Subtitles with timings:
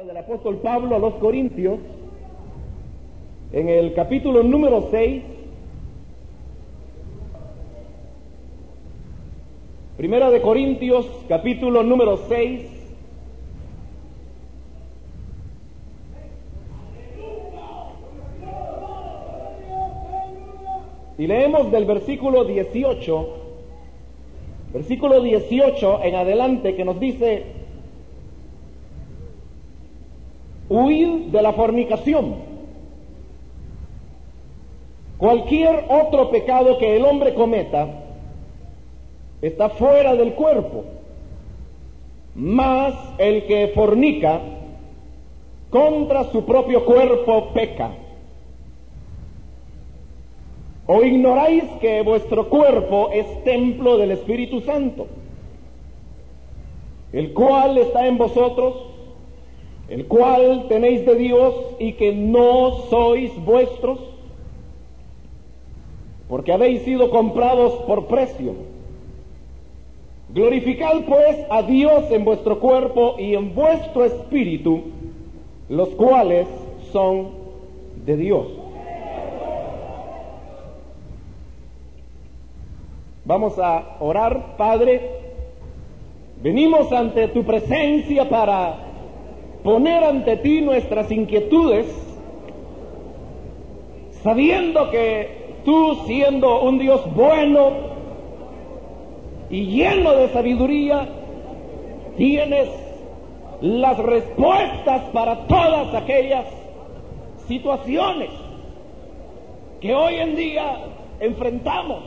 [0.00, 1.78] del apóstol Pablo a los Corintios,
[3.52, 5.22] en el capítulo número 6,
[9.98, 12.62] Primera de Corintios, capítulo número 6,
[21.18, 23.28] y leemos del versículo 18,
[24.72, 27.61] versículo 18 en adelante que nos dice,
[30.72, 32.36] huid de la fornicación.
[35.18, 37.88] Cualquier otro pecado que el hombre cometa
[39.42, 40.84] está fuera del cuerpo,
[42.34, 44.40] más el que fornica
[45.70, 47.90] contra su propio cuerpo peca.
[50.86, 55.06] ¿O ignoráis que vuestro cuerpo es templo del Espíritu Santo,
[57.12, 58.91] el cual está en vosotros,
[59.92, 63.98] el cual tenéis de Dios y que no sois vuestros,
[66.30, 68.54] porque habéis sido comprados por precio.
[70.30, 74.84] Glorificad pues a Dios en vuestro cuerpo y en vuestro espíritu,
[75.68, 76.48] los cuales
[76.90, 77.28] son
[78.06, 78.46] de Dios.
[83.26, 85.02] Vamos a orar, Padre.
[86.42, 88.91] Venimos ante tu presencia para
[89.62, 91.86] poner ante ti nuestras inquietudes,
[94.22, 97.72] sabiendo que tú, siendo un Dios bueno
[99.50, 101.08] y lleno de sabiduría,
[102.16, 102.68] tienes
[103.60, 106.46] las respuestas para todas aquellas
[107.46, 108.30] situaciones
[109.80, 110.78] que hoy en día
[111.20, 112.02] enfrentamos.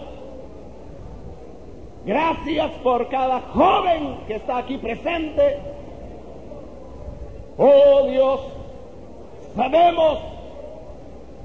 [2.06, 5.75] Gracias por cada joven que está aquí presente.
[7.58, 8.42] Oh Dios,
[9.56, 10.20] sabemos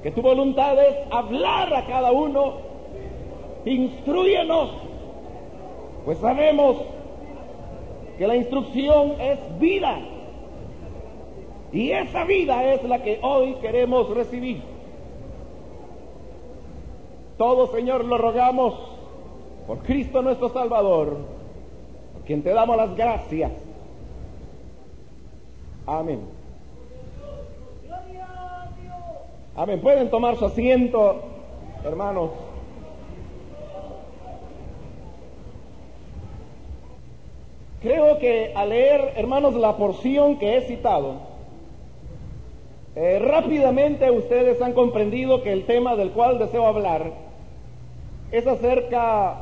[0.03, 2.53] que tu voluntad es hablar a cada uno.
[3.63, 4.71] Instruyenos,
[6.05, 6.77] pues sabemos
[8.17, 9.99] que la instrucción es vida.
[11.71, 14.61] Y esa vida es la que hoy queremos recibir.
[17.37, 18.73] Todo, Señor, lo rogamos
[19.65, 21.17] por Cristo nuestro Salvador,
[22.25, 23.70] quien te damos las gracias.
[25.91, 26.21] Amén.
[29.57, 29.81] Amén.
[29.81, 31.21] Pueden tomar su asiento,
[31.83, 32.29] hermanos.
[37.81, 41.15] Creo que al leer, hermanos, la porción que he citado,
[42.95, 47.11] eh, rápidamente ustedes han comprendido que el tema del cual deseo hablar
[48.31, 49.35] es acerca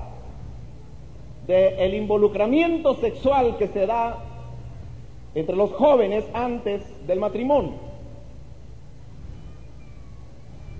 [1.45, 4.28] del involucramiento sexual que se da
[5.35, 7.73] entre los jóvenes antes del matrimonio.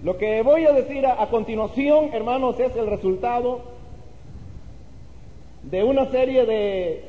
[0.04, 3.60] Lo que voy a decir a, continuación, hermanos, es el resultado
[5.64, 7.04] de una serie de,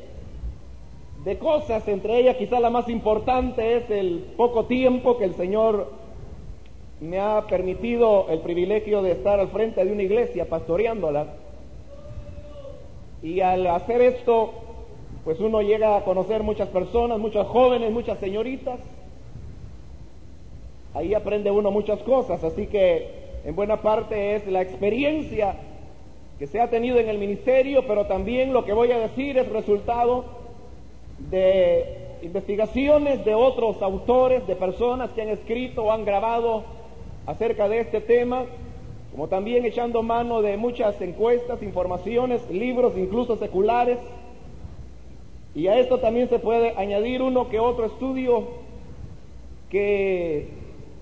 [1.25, 5.93] de cosas, entre ellas quizá la más importante es el poco tiempo que el Señor
[7.01, 11.27] me ha permitido el privilegio de estar al frente de una iglesia pastoreándola.
[13.23, 14.53] Y al hacer esto,
[15.25, 18.79] pues uno llega a conocer muchas personas, muchos jóvenes, muchas señoritas.
[20.95, 25.57] Ahí aprende uno muchas cosas, así que en buena parte es la experiencia
[26.39, 29.49] que se ha tenido en el ministerio, pero también lo que voy a decir es
[29.51, 30.25] resultado
[31.31, 36.65] de investigaciones de otros autores, de personas que han escrito o han grabado
[37.27, 38.45] acerca de este tema,
[39.13, 43.99] como también echando mano de muchas encuestas, informaciones, libros, incluso seculares.
[45.55, 48.45] Y a esto también se puede añadir uno que otro estudio
[49.69, 50.49] que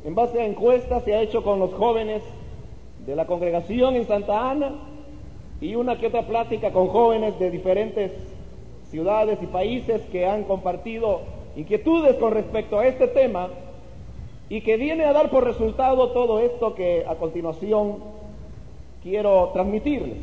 [0.04, 2.22] en base a encuestas se ha hecho con los jóvenes
[3.04, 4.72] de la congregación en Santa Ana
[5.60, 8.12] y una que otra plática con jóvenes de diferentes
[8.90, 11.20] ciudades y países que han compartido
[11.56, 13.48] inquietudes con respecto a este tema
[14.48, 17.96] y que viene a dar por resultado todo esto que a continuación
[19.02, 20.18] quiero transmitirles.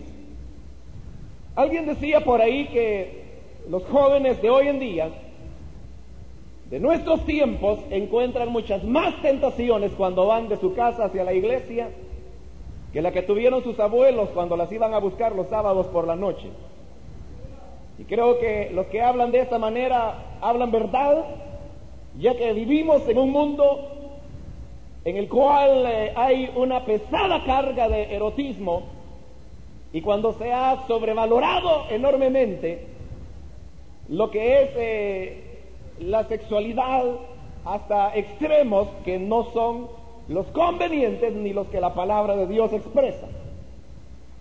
[1.56, 3.25] Alguien decía por ahí que
[3.70, 5.10] los jóvenes de hoy en día,
[6.70, 11.90] de nuestros tiempos, encuentran muchas más tentaciones cuando van de su casa hacia la iglesia
[12.92, 16.16] que la que tuvieron sus abuelos cuando las iban a buscar los sábados por la
[16.16, 16.50] noche.
[17.98, 21.26] Y creo que los que hablan de esta manera hablan verdad,
[22.18, 23.90] ya que vivimos en un mundo
[25.04, 28.84] en el cual eh, hay una pesada carga de erotismo
[29.94, 32.95] y cuando se ha sobrevalorado enormemente
[34.10, 35.44] lo que es eh,
[36.00, 37.04] la sexualidad
[37.66, 39.88] hasta extremos que no son
[40.28, 43.28] los convenientes ni los que la palabra de Dios expresa.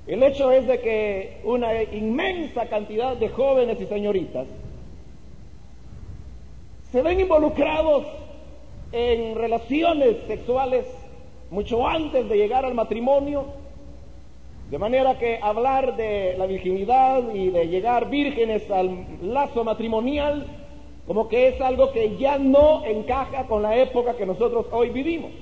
[0.07, 4.47] El hecho es de que una inmensa cantidad de jóvenes y señoritas
[6.93, 8.05] se ven involucrados
[8.93, 10.85] en relaciones sexuales
[11.51, 13.47] mucho antes de llegar al matrimonio,
[14.71, 20.47] de manera que hablar de la virginidad y de llegar vírgenes al lazo matrimonial,
[21.07, 25.33] como que es algo que ya no encaja con la época que nosotros hoy vivimos.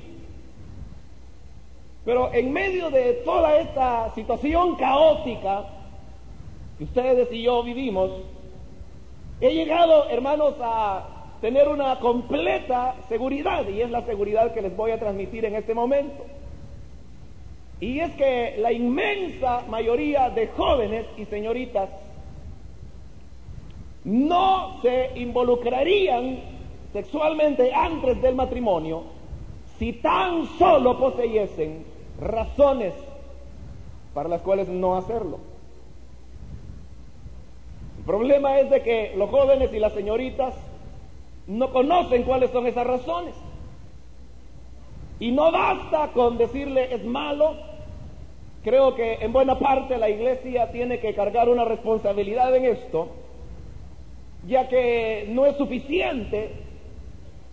[2.05, 5.67] Pero en medio de toda esta situación caótica
[6.79, 8.11] que ustedes y yo vivimos,
[9.41, 14.91] he llegado, hermanos, a tener una completa seguridad, y es la seguridad que les voy
[14.91, 16.25] a transmitir en este momento.
[17.83, 21.91] Y es que la inmensa mayoría de jóvenes y señoritas
[24.05, 26.39] no se involucrarían
[26.93, 29.03] sexualmente antes del matrimonio
[29.81, 31.85] si tan solo poseyesen
[32.21, 32.95] razones
[34.15, 35.41] para las cuales no hacerlo.
[37.99, 40.55] El problema es de que los jóvenes y las señoritas
[41.49, 43.35] no conocen cuáles son esas razones.
[45.19, 47.72] Y no basta con decirle es malo.
[48.63, 53.09] Creo que en buena parte la iglesia tiene que cargar una responsabilidad en esto,
[54.47, 56.51] ya que no es suficiente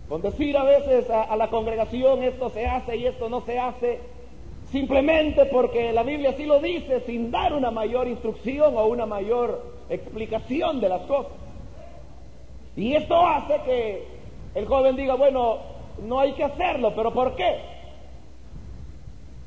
[0.08, 4.00] con decir a veces a, la congregación esto se hace y esto no se hace,
[4.72, 9.64] simplemente porque la Biblia así lo dice, sin dar una mayor instrucción o una mayor
[9.88, 11.32] explicación de las cosas.
[12.76, 14.04] Y esto hace que
[14.56, 15.58] el joven diga, bueno,
[16.02, 17.79] no hay que hacerlo, pero ¿por qué?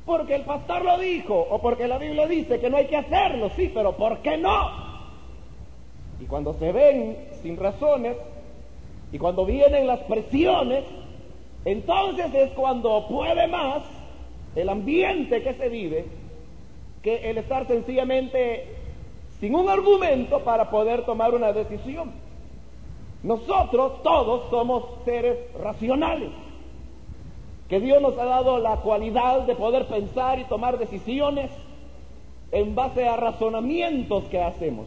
[0.04, 3.50] Porque el pastor lo dijo, o porque la Biblia dice que no hay que hacerlo,
[3.56, 4.70] sí, pero ¿por qué no?
[6.20, 8.16] Y cuando se ven sin razones,
[9.12, 10.84] y cuando vienen las presiones,
[11.64, 13.82] entonces es cuando puede más
[14.56, 16.04] el ambiente que se vive
[17.02, 18.66] que el estar sencillamente
[19.38, 22.12] sin un argumento para poder tomar una decisión.
[23.22, 26.30] Nosotros todos somos seres racionales,
[27.74, 31.50] que Dios nos ha dado la cualidad de poder pensar y tomar decisiones
[32.52, 34.86] en base a razonamientos que hacemos.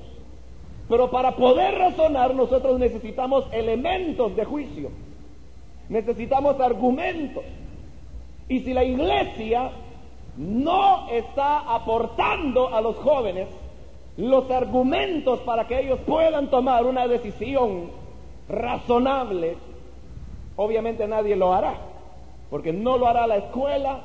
[0.88, 4.92] Pero para poder razonar nosotros necesitamos elementos de juicio,
[5.90, 7.44] necesitamos argumentos.
[8.48, 9.70] Y si la iglesia
[10.38, 13.50] no está aportando a los jóvenes
[14.16, 17.92] los argumentos para que ellos puedan tomar una decisión
[18.48, 19.58] razonable,
[20.56, 21.97] obviamente nadie lo hará,
[22.50, 24.02] porque no lo hará la escuela,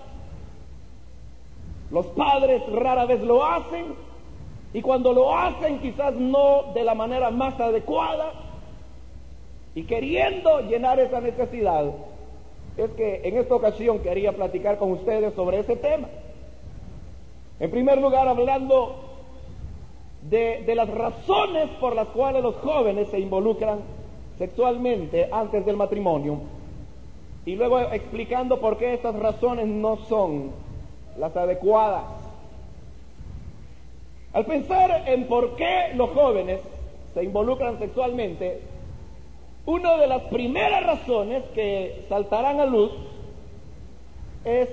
[1.91, 3.94] los padres rara vez lo hacen,
[4.75, 8.33] y cuando lo hacen quizás no de la manera más adecuada,
[9.75, 11.85] y queriendo llenar esa necesidad,
[12.77, 16.09] es que en esta ocasión quería platicar con ustedes sobre ese tema.
[17.61, 18.97] En primer lugar, hablando
[20.23, 23.81] de, de, las razones por las cuales los jóvenes se involucran
[24.38, 26.41] sexualmente antes del matrimonio
[27.44, 30.53] y luego explicando por qué estas razones no son
[31.19, 32.05] las adecuadas.
[34.33, 36.61] Al pensar en por qué los jóvenes
[37.15, 38.62] se involucran sexualmente,
[39.67, 42.93] una de las primeras razones que saltarán a luz
[44.45, 44.69] es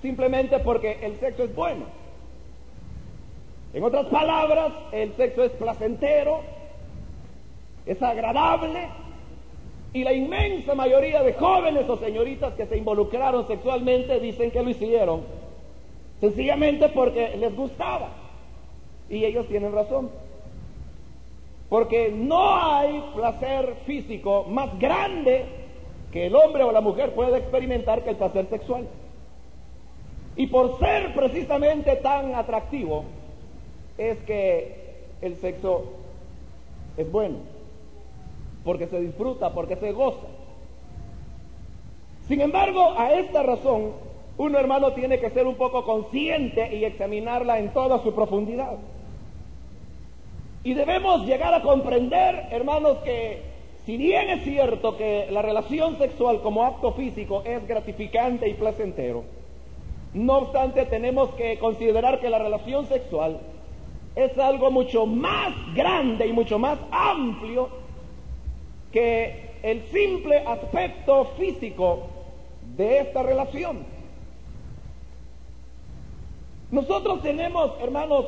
[0.00, 1.86] simplemente porque el sexo es bueno.
[3.74, 6.40] En otras palabras, el sexo es placentero,
[7.84, 8.88] es agradable,
[9.92, 14.70] y la inmensa mayoría de jóvenes o señoritas que se involucraron sexualmente dicen que lo
[14.70, 15.22] hicieron
[16.20, 18.10] sencillamente porque les gustaba.
[19.08, 20.10] Y ellos tienen razón.
[21.68, 25.46] Porque no hay placer físico más grande
[26.12, 28.86] que el hombre o la mujer puede experimentar que el placer sexual.
[30.36, 33.04] Y por ser precisamente tan atractivo,
[33.98, 35.84] es que el sexo
[36.96, 37.38] es bueno,
[38.64, 40.26] porque se disfruta, porque se goza.
[42.26, 43.92] Sin embargo, a esta razón,
[44.36, 48.76] uno hermano tiene que ser un poco consciente y examinarla en toda su profundidad.
[50.62, 53.42] Y debemos llegar a comprender, hermanos, que
[53.86, 59.24] si bien es cierto que la relación sexual como acto físico es gratificante y placentero,
[60.12, 63.40] no obstante tenemos que considerar que la relación sexual
[64.14, 67.68] es algo mucho más grande y mucho más amplio
[68.98, 72.08] que el simple aspecto físico
[72.76, 73.84] de esta relación.
[76.72, 78.26] Nosotros tenemos, hermanos,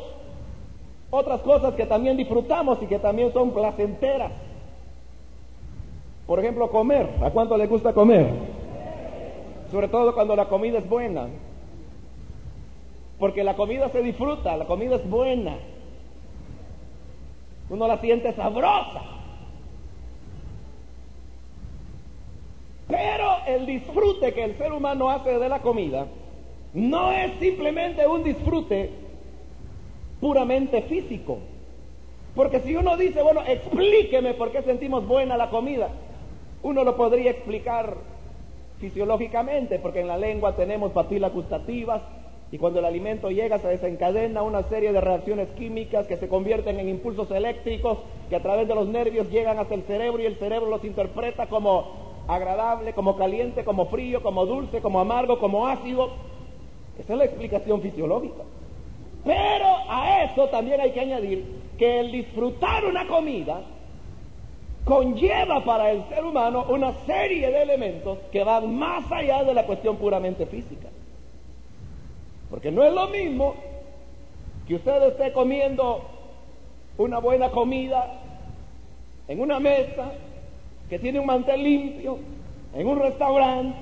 [1.11, 4.31] otras cosas que también disfrutamos y que también son placenteras.
[6.29, 7.09] Por ejemplo, comer.
[7.21, 8.29] ¿A cuánto le gusta comer?
[9.73, 11.27] Sobre todo cuando la comida es buena.
[13.19, 15.57] Porque la comida se disfruta, la comida es buena.
[17.69, 19.20] Uno la siente sabrosa.
[22.91, 26.07] Pero el disfrute que el ser humano hace de la comida
[26.73, 28.91] no es simplemente un disfrute
[30.21, 31.39] puramente físico.
[32.35, 35.91] Porque si uno dice, bueno, explíqueme por qué sentimos buena la comida,
[36.63, 37.97] uno lo podría explicar
[38.79, 42.03] fisiológicamente, porque en la lengua tenemos papilas gustativas
[42.53, 46.81] y cuando el alimento llega se desencadena una serie de reacciones químicas que se convierten
[46.81, 50.37] en impulsos eléctricos que a través de los nervios llegan hasta el cerebro y el
[50.37, 56.11] cerebro los interpreta como agradable, como caliente, como frío, como dulce, como amargo, como ácido.
[56.99, 58.43] Esa es la explicación fisiológica.
[59.25, 61.45] Pero a eso también hay que añadir
[61.77, 63.63] que el disfrutar una comida
[64.85, 69.67] conlleva para el ser humano una serie de elementos que van más allá de la
[69.67, 70.89] cuestión puramente física.
[72.49, 73.55] Porque no es lo mismo
[74.67, 76.03] que usted esté comiendo
[76.97, 78.21] una buena comida
[79.29, 80.13] en una mesa
[80.91, 82.19] que tiene un mantel limpio,
[82.75, 83.79] en un restaurante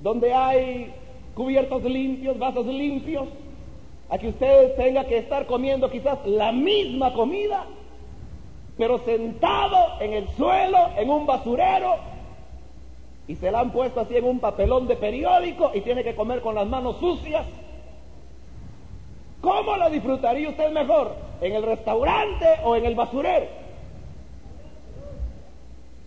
[0.00, 0.92] donde hay
[1.34, 3.26] cubiertos limpios, vasos limpios,
[4.10, 7.64] a que usted tenga que estar comiendo quizás la misma comida,
[8.76, 11.96] pero sentado en el suelo, en un basurero,
[13.26, 16.42] y se la han puesto así en un papelón de periódico y tiene que comer
[16.42, 17.46] con las manos sucias.
[19.40, 21.14] ¿Cómo lo disfrutaría usted mejor?
[21.40, 23.65] ¿En el restaurante o en el basurero?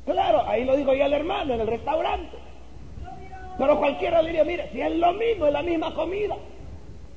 [0.09, 2.35] Claro, ahí lo digo ya el hermano, en el restaurante.
[3.59, 6.35] Pero cualquiera diría, mire, si es lo mismo, es la misma comida.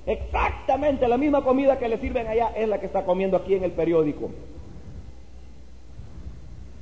[0.04, 3.64] Exactamente la misma comida que le sirven allá es la que está comiendo aquí en
[3.64, 4.30] el periódico.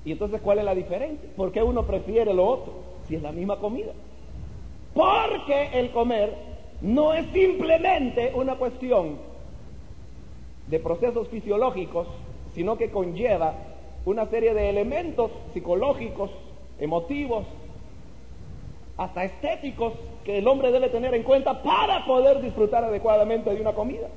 [0.05, 1.29] Y entonces, ¿cuál es la diferencia?
[1.37, 2.73] ¿Por qué uno prefiere lo otro
[3.07, 3.93] si es la misma comida?
[4.95, 6.35] Porque el comer
[6.81, 9.19] no es simplemente una cuestión
[10.67, 12.09] de procesos fisiológicos,
[12.52, 13.70] sino que conlleva
[14.11, 16.31] una serie de elementos psicológicos,
[16.81, 17.47] emotivos,
[18.97, 23.73] hasta estéticos que el hombre debe tener en cuenta para poder disfrutar adecuadamente de una
[23.73, 24.09] comida.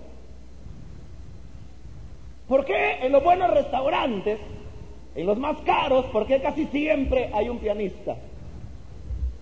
[2.47, 4.39] ¿Por qué en los buenos restaurantes,
[5.15, 8.15] en los más caros, por qué casi siempre hay un pianista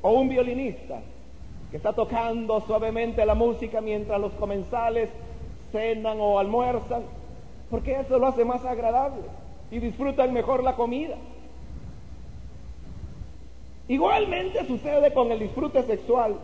[0.02, 1.00] o un violinista
[1.72, 5.10] que está tocando suavemente la música mientras los comensales
[5.72, 7.04] cenan o almuerzan?
[7.70, 9.41] Porque eso lo hace más agradable
[9.72, 11.16] y disfrutan mejor la comida.
[13.88, 16.36] Igualmente sucede con el disfrute sexual,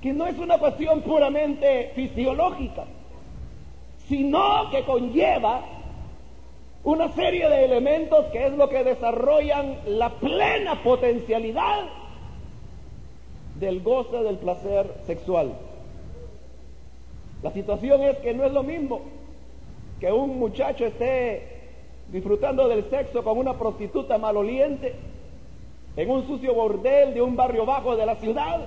[0.00, 2.84] que no es una cuestión puramente fisiológica,
[4.08, 5.62] sino que conlleva
[6.84, 11.84] una serie de elementos que es lo que desarrollan la plena potencialidad
[13.58, 15.52] del goce del placer sexual.
[17.42, 19.00] La situación es que no es lo mismo
[19.98, 21.55] que un muchacho esté
[22.08, 24.94] disfrutando del sexo con una prostituta maloliente
[25.96, 28.60] en un sucio bordel de un barrio bajo de la ciudad,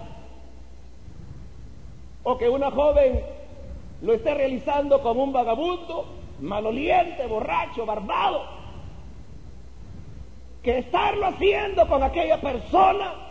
[2.24, 3.22] o que una joven
[4.02, 6.06] lo esté realizando con un vagabundo
[6.42, 8.44] maloliente, borracho, barbado,
[10.64, 13.30] que estarlo haciendo con aquella persona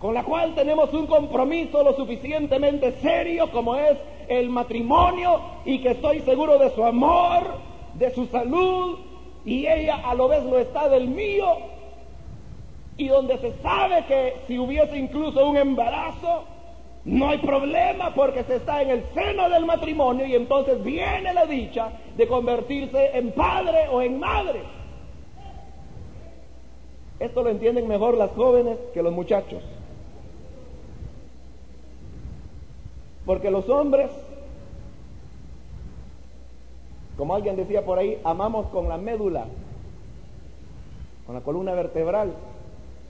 [0.00, 5.90] con la cual tenemos un compromiso lo suficientemente serio como es el matrimonio y que
[5.90, 7.58] estoy seguro de su amor,
[7.94, 8.98] de su salud,
[9.44, 11.56] y ella a lo vez lo está del mío,
[12.96, 16.44] y donde se sabe que si hubiese incluso un embarazo,
[17.04, 21.46] no hay problema porque se está en el seno del matrimonio y entonces viene la
[21.46, 24.60] dicha de convertirse en padre o en madre.
[27.18, 29.62] Esto lo entienden mejor las jóvenes que los muchachos.
[33.24, 34.10] Porque los hombres
[37.20, 39.44] como alguien decía por ahí, amamos con la médula,
[41.26, 42.32] con la columna vertebral,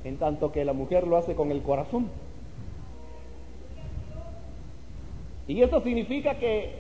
[0.03, 2.09] en tanto que la mujer lo hace con el corazón.
[5.47, 6.73] Y eso significa que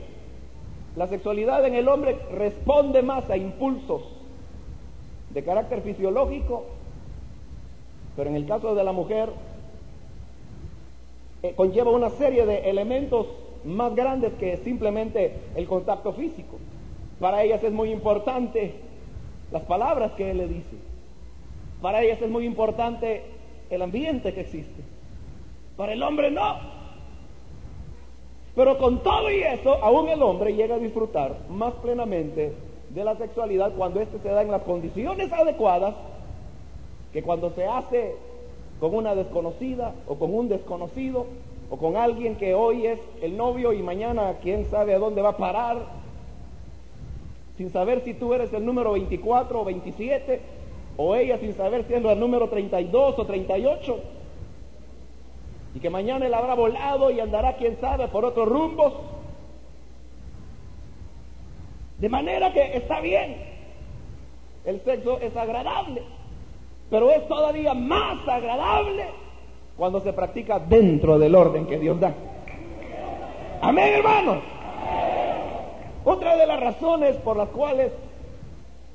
[0.97, 4.03] la sexualidad en el hombre responde más a impulsos
[5.33, 6.65] de carácter fisiológico,
[8.17, 9.31] pero en el caso de la mujer
[11.45, 13.29] eh, conlleva una serie de elementos
[13.65, 16.59] más grandes que simplemente el contacto físico.
[17.21, 18.75] Para ellas es muy importante
[19.53, 20.77] las palabras que Él le dice.
[21.83, 23.23] Para ellas es muy importante
[23.69, 24.83] el ambiente que existe.
[25.77, 26.81] Para el hombre no.
[28.55, 32.53] Pero con todo y eso, aún el hombre llega a disfrutar más plenamente
[32.89, 35.95] de la sexualidad cuando éste se da en las condiciones adecuadas
[37.13, 38.17] que cuando se hace
[38.81, 41.27] con una desconocida o con un desconocido
[41.71, 45.31] o con alguien que hoy es el novio y mañana quién sabe a dónde va
[45.31, 46.00] a parar,
[47.61, 50.41] sin saber si tú eres el número 24 o 27,
[50.97, 54.01] o ella sin saber si es el número 32 o 38,
[55.75, 58.95] y que mañana él habrá volado y andará quién sabe por otros rumbos.
[61.99, 63.37] De manera que está bien,
[64.65, 66.01] el sexo es agradable,
[66.89, 69.05] pero es todavía más agradable
[69.77, 72.15] cuando se practica dentro del orden que Dios da.
[73.61, 74.39] Amén, hermanos.
[76.05, 77.93] Otra de las razones por las cuales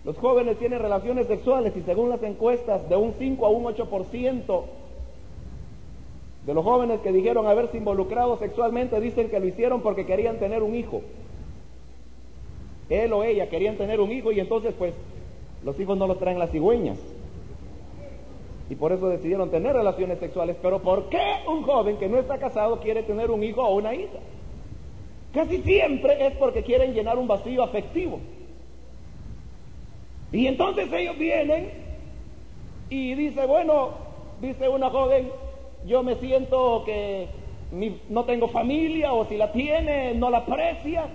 [0.03, 4.63] los jóvenes tienen relaciones sexuales y según las encuestas de un 5 a un 8%
[6.45, 10.61] de los jóvenes que dijeron haberse involucrado sexualmente dicen que lo hicieron porque querían tener
[10.61, 11.01] un hijo.
[12.89, 14.93] Él o ella querían tener un hijo y entonces pues
[15.63, 16.99] los hijos no los traen las cigüeñas
[18.69, 20.55] y por eso decidieron tener relaciones sexuales.
[20.61, 23.93] Pero ¿por qué un joven que no está casado quiere tener un hijo o una
[23.93, 24.19] hija?
[25.35, 28.21] Casi siempre es porque quieren llenar un vacío afectivo.
[30.31, 31.71] Y entonces ellos vienen
[32.89, 33.89] y dice, bueno,
[34.39, 35.29] dice una joven,
[35.85, 37.27] yo me siento que
[38.09, 41.07] no tengo familia o si la tiene no la aprecia.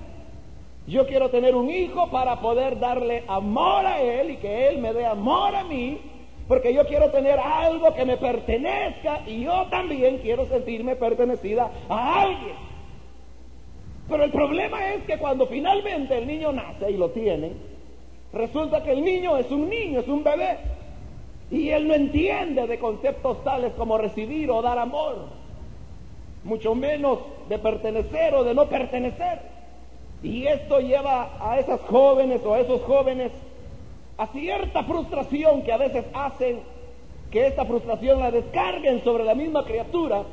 [0.86, 4.92] Yo quiero tener un hijo para poder darle amor a él y que él me
[4.92, 5.98] dé amor a mí
[6.46, 12.20] porque yo quiero tener algo que me pertenezca y yo también quiero sentirme pertenecida a
[12.20, 12.69] alguien.
[14.10, 17.54] Pero el problema es que cuando finalmente el niño nace y lo tienen,
[18.32, 20.58] resulta que el niño es un niño, es un bebé.
[21.52, 25.26] Y él no entiende de conceptos tales como recibir o dar amor,
[26.42, 29.42] mucho menos de pertenecer o de no pertenecer.
[30.24, 33.30] Y esto lleva a esas jóvenes o a esos jóvenes
[34.18, 36.60] a cierta frustración que a veces hacen
[37.30, 40.24] que esta frustración la descarguen sobre la misma criatura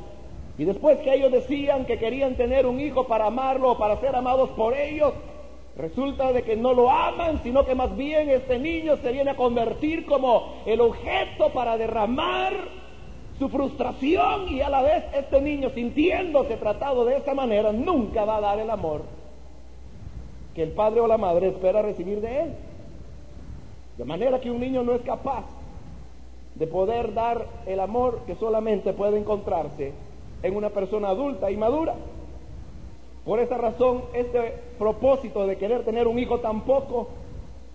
[0.58, 4.16] y después que ellos decían que querían tener un hijo para amarlo o para ser
[4.16, 5.14] amados por ellos,
[5.76, 9.36] resulta de que no lo aman, sino que más bien este niño se viene a
[9.36, 12.54] convertir como el objeto para derramar
[13.38, 18.38] su frustración y a la vez este niño sintiéndose tratado de esa manera nunca va
[18.38, 19.02] a dar el amor
[20.56, 22.54] que el padre o la madre espera recibir de él.
[23.96, 25.44] De manera que un niño no es capaz
[26.56, 29.92] de poder dar el amor que solamente puede encontrarse
[30.42, 31.94] en una persona adulta y madura.
[33.24, 37.08] Por esa razón, este propósito de querer tener un hijo tampoco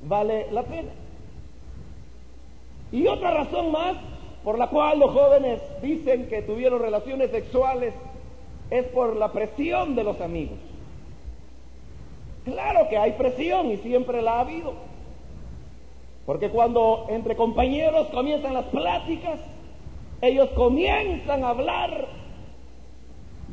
[0.03, 0.91] vale la pena.
[2.91, 3.97] Y otra razón más
[4.43, 7.93] por la cual los jóvenes dicen que tuvieron relaciones sexuales
[8.69, 10.57] es por la presión de los amigos.
[12.45, 14.73] Claro que hay presión y siempre la ha habido.
[16.25, 19.39] Porque cuando entre compañeros comienzan las pláticas,
[20.21, 22.07] ellos comienzan a hablar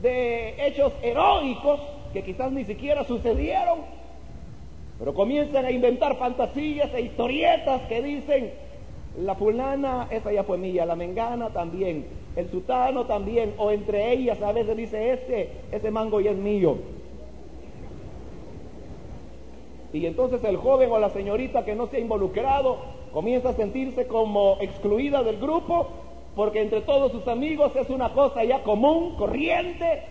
[0.02, 1.80] de hechos heroicos
[2.12, 3.80] que quizás ni siquiera sucedieron,
[4.98, 8.52] pero comienzan a inventar fantasías e historietas que dicen,
[9.18, 14.40] la fulana, esa ya fue mía, la mengana también, el sutano también, o entre ellas
[14.42, 16.76] a veces dice, ese, ese mango ya es mío.
[19.92, 22.78] Y entonces el joven o la señorita que no se ha involucrado
[23.12, 25.88] comienza a sentirse como excluida del grupo
[26.34, 30.02] porque entre todos sus amigos es una cosa ya común, corriente,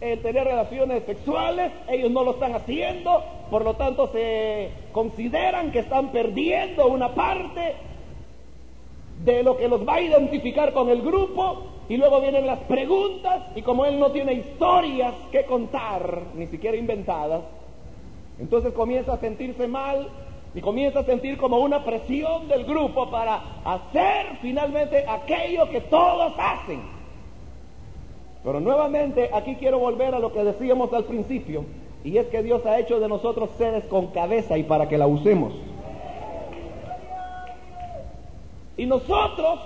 [0.00, 5.80] el tener relaciones sexuales, ellos no lo están haciendo, por lo tanto se consideran que
[5.80, 7.74] están perdiendo una parte
[9.24, 13.44] de lo que los va a identificar con el grupo y luego vienen las preguntas
[13.54, 17.42] y como él no tiene historias que contar, ni siquiera inventadas,
[18.38, 20.08] entonces comienza a sentirse mal
[20.54, 26.32] y comienza a sentir como una presión del grupo para hacer finalmente aquello que todos
[26.38, 26.80] hacen.
[28.44, 31.64] Pero nuevamente aquí quiero volver a lo que decíamos al principio,
[32.04, 35.06] y es que Dios ha hecho de nosotros seres con cabeza y para que la
[35.06, 35.54] usemos.
[38.76, 39.60] Y nosotros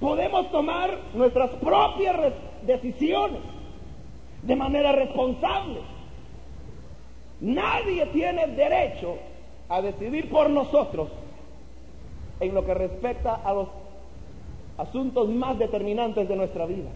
[0.00, 2.32] podemos tomar nuestras propias
[2.62, 3.40] decisiones
[4.42, 5.80] de manera responsable.
[7.40, 9.18] Nadie tiene derecho
[9.68, 11.08] a decidir por nosotros
[12.40, 13.68] en lo que respecta a los
[14.78, 16.90] asuntos más determinantes de nuestra vida.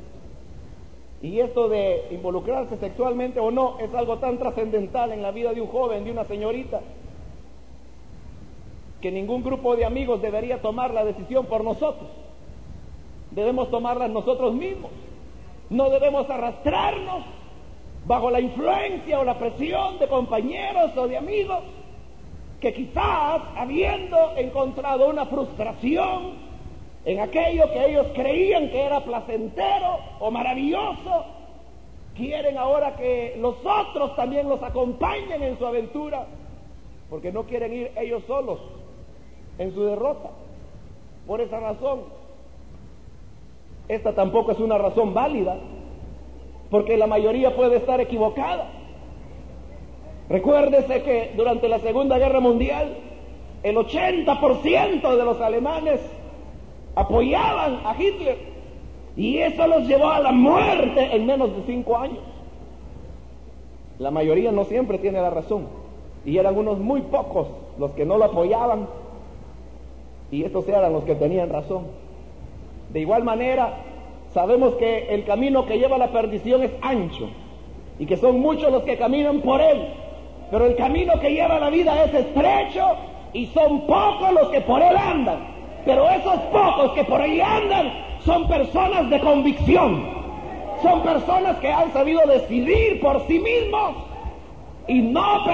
[1.22, 5.60] Y esto de involucrarse sexualmente o no es algo tan trascendental en la vida de
[5.60, 6.80] un joven, de una señorita,
[9.00, 12.08] que ningún grupo de amigos debería tomar la decisión por nosotros.
[13.30, 14.90] Debemos tomarla nosotros mismos.
[15.70, 17.24] No debemos arrastrarnos
[18.06, 21.60] bajo la influencia o la presión de compañeros o de amigos
[22.60, 26.34] que quizás habiendo encontrado una frustración
[27.04, 31.24] en aquello que ellos creían que era placentero o maravilloso,
[32.14, 36.26] quieren ahora que los otros también los acompañen en su aventura,
[37.08, 38.60] porque no quieren ir ellos solos
[39.58, 40.30] en su derrota.
[41.26, 42.00] Por esa razón,
[43.88, 45.56] esta tampoco es una razón válida,
[46.70, 48.79] porque la mayoría puede estar equivocada.
[50.30, 52.96] Recuérdese que durante la Segunda Guerra Mundial,
[53.64, 56.00] el 80% de los alemanes
[56.94, 58.38] apoyaban a Hitler
[59.16, 62.20] y eso los llevó a la muerte en menos de cinco años.
[63.98, 65.66] La mayoría no siempre tiene la razón
[66.24, 68.86] y eran unos muy pocos los que no lo apoyaban
[70.30, 71.86] y estos eran los que tenían razón.
[72.92, 73.78] De igual manera,
[74.32, 77.28] sabemos que el camino que lleva a la perdición es ancho
[77.98, 79.88] y que son muchos los que caminan por él,
[80.50, 82.96] pero el camino que lleva la vida es estrecho
[83.32, 85.38] y son pocos los que por él andan.
[85.84, 87.92] Pero esos pocos que por ahí andan
[88.24, 90.02] son personas de convicción,
[90.82, 93.94] son personas que han sabido decidir por sí mismos
[94.88, 95.44] y no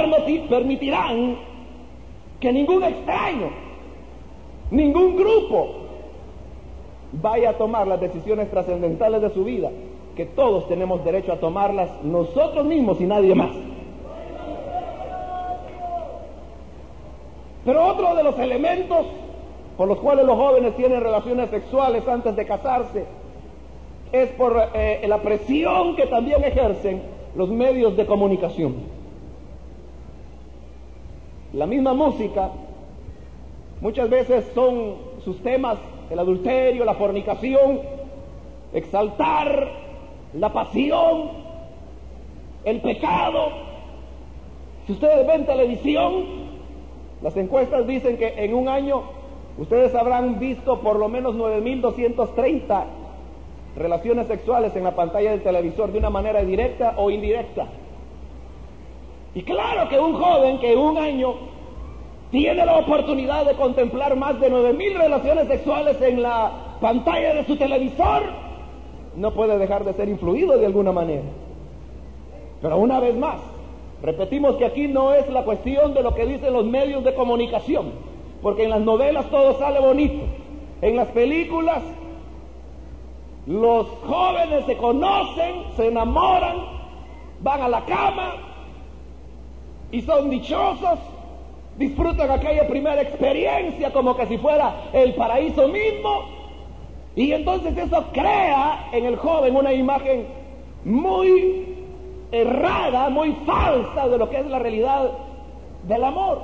[0.48, 1.36] permitirán
[2.40, 3.50] que ningún extraño,
[4.70, 5.68] ningún grupo
[7.12, 9.70] vaya a tomar las decisiones trascendentales de su vida,
[10.16, 13.50] que todos tenemos derecho a tomarlas nosotros mismos y nadie más.
[17.66, 19.06] Pero otro de los elementos
[19.76, 23.04] por los cuales los jóvenes tienen relaciones sexuales antes de casarse
[24.12, 27.02] es por eh, la presión que también ejercen
[27.34, 28.76] los medios de comunicación.
[31.52, 32.50] La misma música
[33.80, 37.80] muchas veces son sus temas el adulterio, la fornicación,
[38.72, 39.68] exaltar
[40.34, 41.30] la pasión,
[42.64, 43.48] el pecado.
[44.86, 46.45] Si ustedes ven televisión,
[47.22, 49.02] las encuestas dicen que en un año
[49.58, 52.84] ustedes habrán visto por lo menos 9.230
[53.76, 57.66] relaciones sexuales en la pantalla del televisor de una manera directa o indirecta.
[59.34, 61.34] Y claro que un joven que un año
[62.30, 67.56] tiene la oportunidad de contemplar más de 9.000 relaciones sexuales en la pantalla de su
[67.56, 68.22] televisor,
[69.14, 71.22] no puede dejar de ser influido de alguna manera.
[72.60, 73.36] Pero una vez más,
[74.02, 77.92] repetimos que aquí no es la cuestión de lo que dicen los medios de comunicación,
[78.42, 80.24] porque en las novelas todo sale bonito,
[80.82, 81.82] en las películas
[83.46, 86.56] los jóvenes se conocen, se enamoran,
[87.40, 88.34] van a la cama
[89.92, 90.98] y son dichosos,
[91.78, 96.36] disfrutan aquella primera experiencia como que si fuera el paraíso mismo.
[97.14, 100.26] Y entonces eso crea en el joven una imagen
[100.84, 101.75] muy
[102.32, 105.10] errada, muy falsa de lo que es la realidad
[105.84, 106.40] del amor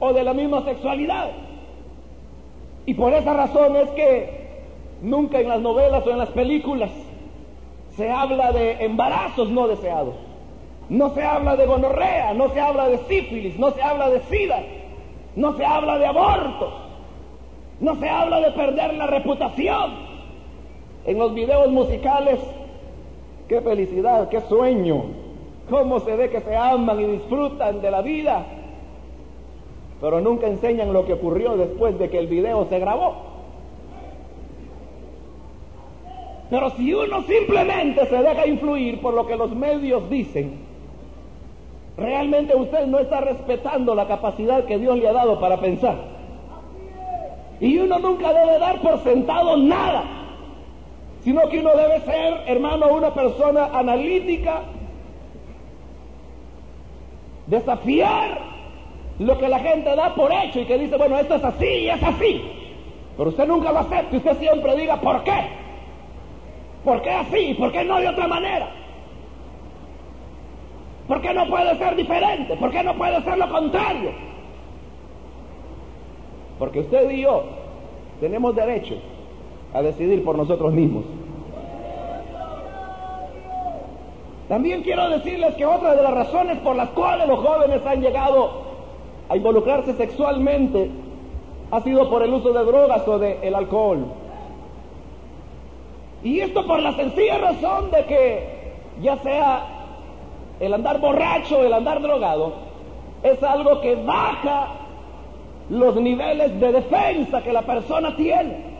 [0.00, 1.30] o de la misma sexualidad.
[2.86, 4.38] Y por esa razón es que
[5.02, 6.90] Nunca en las novelas o en las películas
[7.96, 10.14] se habla de embarazos no deseados.
[10.88, 14.60] No se habla de gonorrea, no se habla de sífilis, no se habla de sida,
[15.36, 16.72] no se habla de abortos,
[17.80, 20.08] no se habla de perder la reputación.
[21.04, 22.40] En los videos musicales,
[23.48, 25.04] qué felicidad, qué sueño,
[25.70, 28.44] cómo se ve que se aman y disfrutan de la vida,
[30.00, 33.28] pero nunca enseñan lo que ocurrió después de que el video se grabó.
[36.50, 40.60] Pero si uno simplemente se deja influir por lo que los medios dicen,
[41.96, 45.96] realmente usted no está respetando la capacidad que Dios le ha dado para pensar.
[47.60, 50.17] Y uno nunca debe dar por sentado nada,
[51.28, 54.62] sino que uno debe ser, hermano, una persona analítica,
[57.46, 58.38] desafiar
[59.18, 61.90] lo que la gente da por hecho y que dice, bueno, esto es así y
[61.90, 62.42] es así.
[63.14, 65.38] Pero usted nunca lo acepta, usted siempre diga, ¿por qué?
[66.82, 67.54] ¿Por qué así?
[67.58, 68.70] ¿Por qué no de otra manera?
[71.06, 72.56] ¿Por qué no puede ser diferente?
[72.56, 74.12] ¿Por qué no puede ser lo contrario?
[76.58, 77.44] Porque usted y yo
[78.18, 78.94] tenemos derecho
[79.74, 81.17] a decidir por nosotros mismos.
[84.48, 88.62] También quiero decirles que otra de las razones por las cuales los jóvenes han llegado
[89.28, 90.90] a involucrarse sexualmente
[91.70, 94.06] ha sido por el uso de drogas o del alcohol.
[96.22, 98.58] Y esto por la sencilla razón de que
[99.02, 99.66] ya sea
[100.60, 102.54] el andar borracho el andar drogado,
[103.22, 104.68] es algo que baja
[105.70, 108.78] los niveles de defensa que la persona tiene.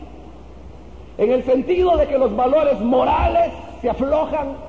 [1.17, 3.51] En el sentido de que los valores morales
[3.81, 4.68] se aflojan,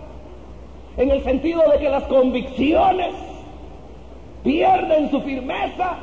[1.01, 3.15] en el sentido de que las convicciones
[4.45, 5.97] pierden su firmeza.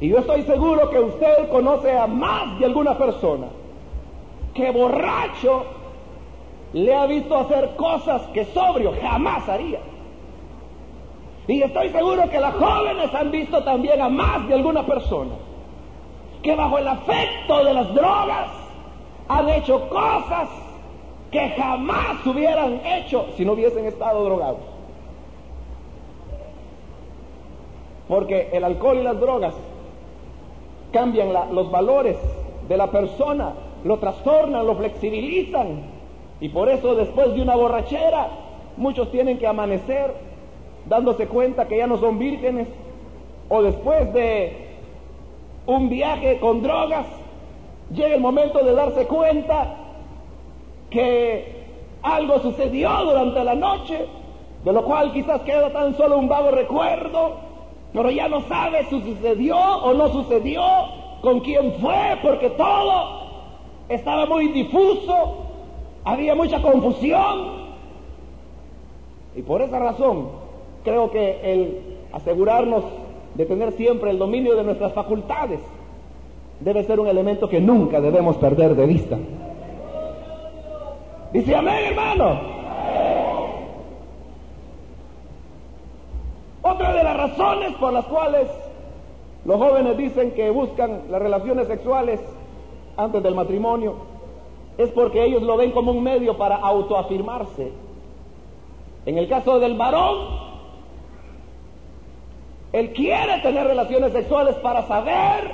[0.00, 3.48] Y yo estoy seguro que usted conoce a más de alguna persona
[4.54, 5.64] que borracho
[6.72, 9.80] le ha visto hacer cosas que sobrio jamás haría.
[11.48, 15.32] Y estoy seguro que las jóvenes han visto también a más de alguna persona
[16.40, 18.48] que bajo el afecto de las drogas
[19.26, 20.48] han hecho cosas
[21.34, 24.60] que jamás hubieran hecho si no hubiesen estado drogados.
[28.06, 29.52] Porque el alcohol y las drogas
[30.92, 32.16] cambian los valores
[32.68, 35.80] de la persona, lo trastornan, lo flexibilizan.
[36.40, 38.28] Y por eso después de una borrachera,
[38.76, 40.14] muchos tienen que amanecer
[40.86, 42.68] dándose cuenta que ya no son vírgenes.
[43.48, 44.68] O después de
[45.66, 47.06] un viaje con drogas,
[47.90, 49.80] llega el momento de darse cuenta
[50.94, 51.44] que
[52.02, 54.06] algo sucedió durante la noche,
[54.64, 57.32] de lo cual quizás queda tan solo un vago recuerdo,
[57.92, 60.62] pero ya no sabe si sucedió o no sucedió,
[61.20, 63.24] con quién fue, porque todo
[63.88, 65.44] estaba muy difuso,
[66.04, 67.64] había mucha confusión.
[69.34, 70.28] Y por esa razón
[70.84, 72.84] creo que el asegurarnos
[73.34, 75.60] de tener siempre el dominio de nuestras facultades
[76.60, 79.18] debe ser un elemento que nunca debemos perder de vista.
[81.34, 82.40] Dice amén, hermano.
[86.62, 88.48] Otra de las razones por las cuales
[89.44, 92.20] los jóvenes dicen que buscan las relaciones sexuales
[92.96, 93.96] antes del matrimonio
[94.78, 97.72] es porque ellos lo ven como un medio para autoafirmarse.
[99.04, 100.28] En el caso del varón,
[102.72, 105.50] él quiere tener relaciones sexuales para saber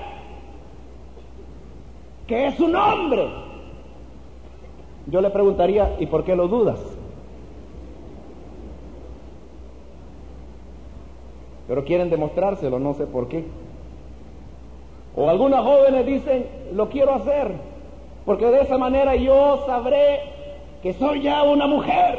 [2.27, 3.50] que es un hombre
[5.07, 6.81] yo le preguntaría, ¿y por qué lo dudas?
[11.69, 13.45] Pero quieren demostrárselo, no sé por qué.
[15.17, 17.53] O algunas jóvenes dicen, lo quiero hacer,
[18.25, 20.21] porque de esa manera yo sabré
[20.83, 22.19] que soy ya una mujer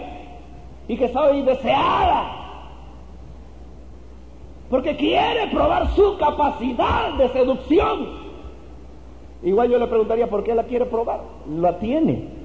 [0.87, 2.37] y que soy deseada.
[4.69, 8.21] Porque quiere probar su capacidad de seducción.
[9.43, 11.21] Igual yo le preguntaría, ¿por qué la quiere probar?
[11.49, 12.40] La tiene.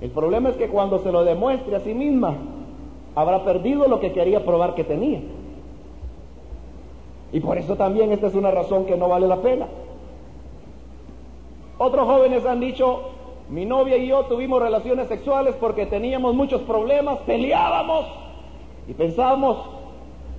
[0.00, 2.36] El problema es que cuando se lo demuestre a sí misma,
[3.14, 5.20] habrá perdido lo que quería probar que tenía.
[7.32, 9.66] Y por eso también esta es una razón que no vale la pena.
[11.78, 13.02] Otros jóvenes han dicho,
[13.48, 18.06] mi novia y yo tuvimos relaciones sexuales porque teníamos muchos problemas, peleábamos
[18.88, 19.58] y pensábamos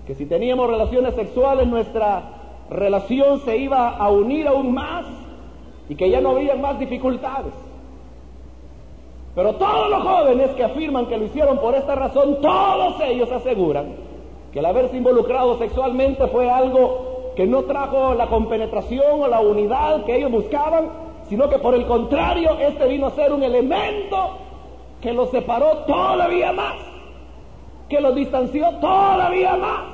[0.06, 2.24] que si teníamos relaciones sexuales nuestra
[2.70, 5.06] relación se iba a unir aún más
[5.90, 7.54] y que ya no habría más dificultades.
[9.34, 13.96] Pero todos los jóvenes que afirman que lo hicieron por esta razón, todos ellos aseguran
[14.52, 20.04] que el haberse involucrado sexualmente fue algo que no trajo la compenetración o la unidad
[20.04, 20.90] que ellos buscaban,
[21.30, 24.32] sino que por el contrario, este vino a ser un elemento
[25.00, 26.76] que los separó todavía más,
[27.88, 29.86] que los distanció todavía más,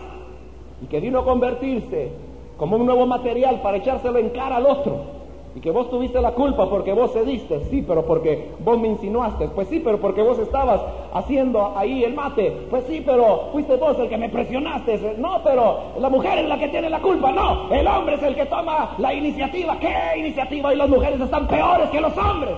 [0.82, 2.12] y que vino a convertirse
[2.58, 5.17] como un nuevo material para echárselo en cara al otro
[5.58, 9.48] y que vos tuviste la culpa porque vos cediste, sí, pero porque vos me insinuaste,
[9.48, 10.80] pues sí, pero porque vos estabas
[11.12, 15.80] haciendo ahí el mate, pues sí, pero fuiste vos el que me presionaste, no, pero
[16.00, 18.94] la mujer es la que tiene la culpa, no, el hombre es el que toma
[19.00, 20.72] la iniciativa, ¿qué iniciativa?
[20.76, 22.54] Y las mujeres están peores que los hombres.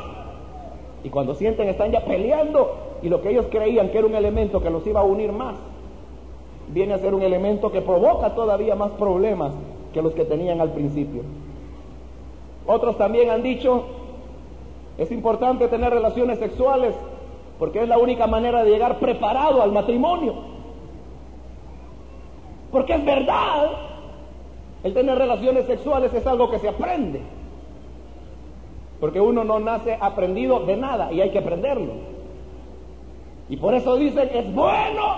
[1.01, 2.97] Y cuando sienten están ya peleando.
[3.01, 5.55] Y lo que ellos creían que era un elemento que los iba a unir más,
[6.67, 9.53] viene a ser un elemento que provoca todavía más problemas
[9.93, 11.21] que los que tenían al principio.
[12.71, 13.83] Otros también han dicho,
[14.95, 16.93] es importante tener relaciones sexuales
[17.57, 20.35] porque es la única manera de llegar preparado al matrimonio.
[22.71, 23.71] Porque es verdad,
[24.83, 27.21] el tener relaciones sexuales es algo que se aprende.
[28.99, 31.93] Porque uno no nace aprendido de nada y hay que aprenderlo.
[33.49, 35.15] Y por eso dicen, es bueno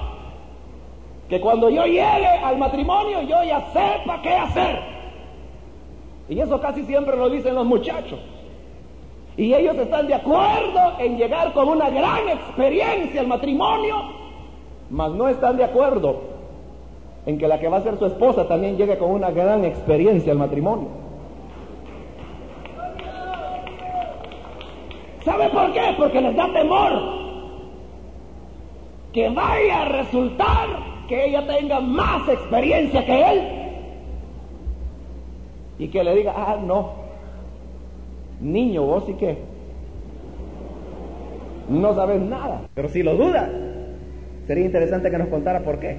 [1.27, 5.00] que cuando yo llegue al matrimonio yo ya sepa qué hacer.
[6.29, 8.19] Y eso casi siempre lo dicen los muchachos.
[9.37, 13.95] Y ellos están de acuerdo en llegar con una gran experiencia al matrimonio,
[14.89, 16.21] mas no están de acuerdo
[17.25, 20.31] en que la que va a ser su esposa también llegue con una gran experiencia
[20.31, 20.87] al matrimonio.
[25.23, 25.93] ¿Sabe por qué?
[25.97, 27.21] Porque les da temor
[29.13, 30.67] que vaya a resultar
[31.07, 33.60] que ella tenga más experiencia que él
[35.81, 36.93] y que le diga, ah, no,
[38.39, 39.35] niño, vos sí que
[41.69, 42.61] no sabes nada.
[42.75, 43.49] Pero si lo duda,
[44.45, 45.97] sería interesante que nos contara por qué.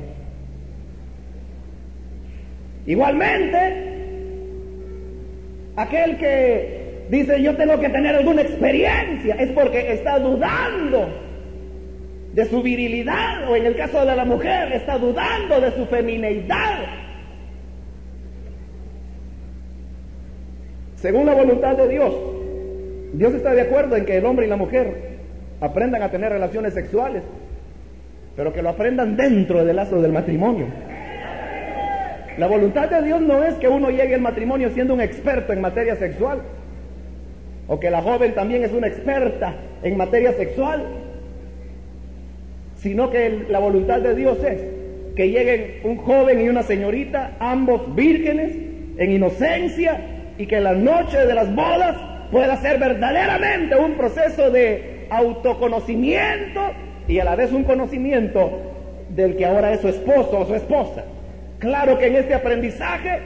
[2.86, 3.56] Igualmente,
[5.74, 11.08] aquel que dice yo tengo que tener alguna experiencia, es porque está dudando
[12.34, 17.01] de su virilidad o en el caso de la mujer está dudando de su femineidad.
[21.02, 22.14] Según la voluntad de Dios,
[23.14, 25.18] Dios está de acuerdo en que el hombre y la mujer
[25.60, 27.24] aprendan a tener relaciones sexuales,
[28.36, 30.66] pero que lo aprendan dentro del lazo del matrimonio.
[32.38, 35.60] La voluntad de Dios no es que uno llegue al matrimonio siendo un experto en
[35.60, 36.42] materia sexual,
[37.66, 40.86] o que la joven también es una experta en materia sexual,
[42.76, 44.60] sino que la voluntad de Dios es
[45.16, 48.52] que lleguen un joven y una señorita, ambos vírgenes,
[48.98, 50.00] en inocencia,
[50.42, 51.96] y que la noche de las bodas
[52.32, 56.60] pueda ser verdaderamente un proceso de autoconocimiento
[57.06, 58.50] y a la vez un conocimiento
[59.10, 61.04] del que ahora es su esposo o su esposa.
[61.60, 63.20] Claro que en este aprendizaje,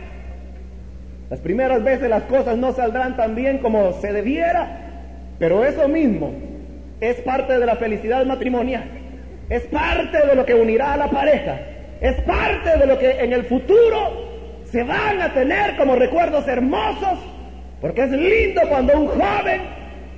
[1.31, 4.81] las primeras veces las cosas no saldrán tan bien como se debiera,
[5.39, 6.33] pero eso mismo
[7.01, 8.91] es parte de la felicidad matrimonial,
[9.49, 11.61] es parte de lo que unirá a la pareja,
[11.99, 14.36] es parte de lo que en el futuro
[14.71, 17.19] se van a tener como recuerdos hermosos,
[17.81, 19.61] porque es lindo cuando un joven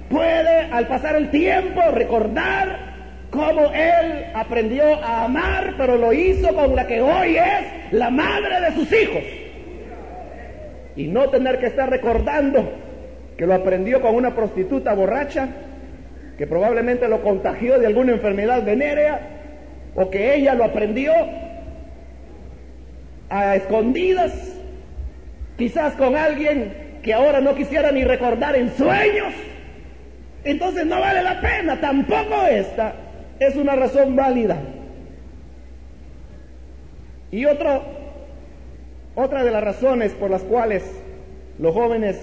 [0.08, 2.88] puede al pasar el tiempo recordar
[3.30, 8.60] cómo él aprendió a amar, pero lo hizo con la que hoy es la madre
[8.60, 9.22] de sus hijos.
[10.96, 12.72] Y no tener que estar recordando
[13.36, 15.48] que lo aprendió con una prostituta borracha,
[16.38, 19.20] que probablemente lo contagió de alguna enfermedad venérea,
[19.94, 21.12] o que ella lo aprendió
[23.30, 24.32] a escondidas,
[25.56, 29.34] quizás con alguien que ahora no quisiera ni recordar en sueños.
[30.44, 32.94] Entonces no vale la pena, tampoco esta
[33.38, 34.56] es una razón válida.
[37.30, 37.82] Y otro,
[39.14, 40.84] otra de las razones por las cuales
[41.58, 42.16] los jóvenes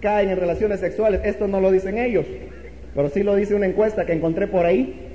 [0.00, 2.26] caen en relaciones sexuales, esto no lo dicen ellos,
[2.94, 5.08] pero sí lo dice una encuesta que encontré por ahí,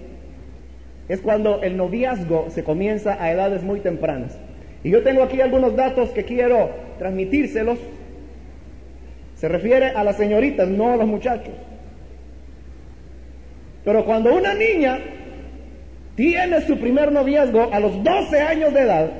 [1.10, 4.38] es cuando el noviazgo se comienza a edades muy tempranas.
[4.84, 7.80] Y yo tengo aquí algunos datos que quiero transmitírselos.
[9.36, 11.54] Se refiere a las señoritas, no a los muchachos.
[13.84, 15.00] Pero cuando una niña
[16.16, 19.12] tiene su primer noviazgo a los 12 años de edad,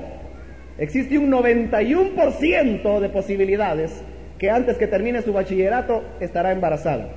[0.78, 4.04] existe un 91% de posibilidades
[4.38, 7.10] que antes que termine su bachillerato estará embarazada.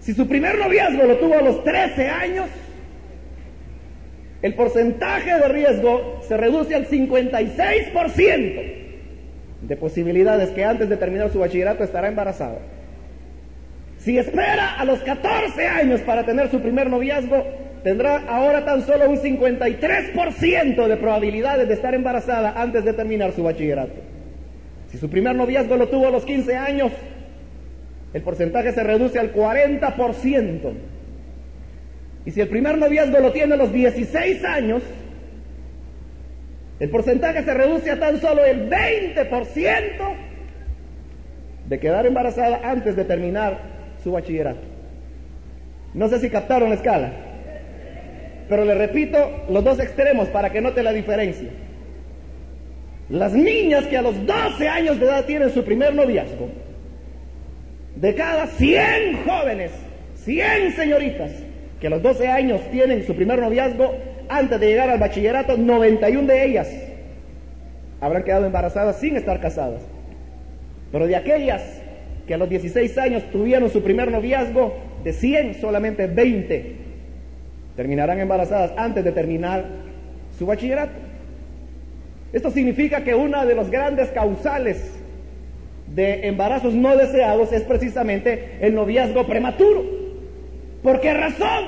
[0.00, 2.46] Si su primer noviazgo lo tuvo a los 13 años,
[4.42, 8.82] el porcentaje de riesgo se reduce al 56%
[9.62, 12.58] de posibilidades que antes de terminar su bachillerato estará embarazada.
[13.98, 17.44] Si espera a los 14 años para tener su primer noviazgo,
[17.84, 23.44] tendrá ahora tan solo un 53% de probabilidades de estar embarazada antes de terminar su
[23.44, 23.94] bachillerato.
[24.90, 26.90] Si su primer noviazgo lo tuvo a los 15 años,
[28.12, 30.72] el porcentaje se reduce al 40%.
[32.24, 34.82] Y si el primer noviazgo lo tiene a los 16 años,
[36.78, 40.14] el porcentaje se reduce a tan solo el 20%
[41.68, 43.58] de quedar embarazada antes de terminar
[44.02, 44.60] su bachillerato.
[45.94, 47.12] No sé si captaron la escala,
[48.48, 51.50] pero le repito los dos extremos para que note la diferencia.
[53.08, 56.48] Las niñas que a los 12 años de edad tienen su primer noviazgo,
[57.96, 59.72] de cada 100 jóvenes,
[60.14, 61.30] 100 señoritas
[61.82, 63.92] que a los 12 años tienen su primer noviazgo,
[64.28, 66.70] antes de llegar al bachillerato, 91 de ellas
[68.00, 69.82] habrán quedado embarazadas sin estar casadas.
[70.92, 71.60] Pero de aquellas
[72.24, 76.76] que a los 16 años tuvieron su primer noviazgo, de 100 solamente 20
[77.74, 79.64] terminarán embarazadas antes de terminar
[80.38, 80.92] su bachillerato.
[82.32, 84.94] Esto significa que una de los grandes causales
[85.92, 90.01] de embarazos no deseados es precisamente el noviazgo prematuro.
[90.82, 91.66] ¿Por qué razón?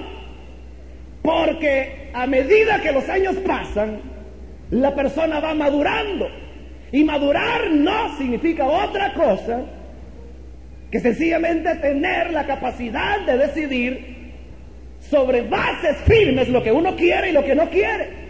[1.22, 4.00] Porque a medida que los años pasan,
[4.70, 6.28] la persona va madurando.
[6.92, 9.62] Y madurar no significa otra cosa
[10.90, 14.32] que sencillamente tener la capacidad de decidir
[15.00, 18.24] sobre bases firmes lo que uno quiere y lo que no quiere.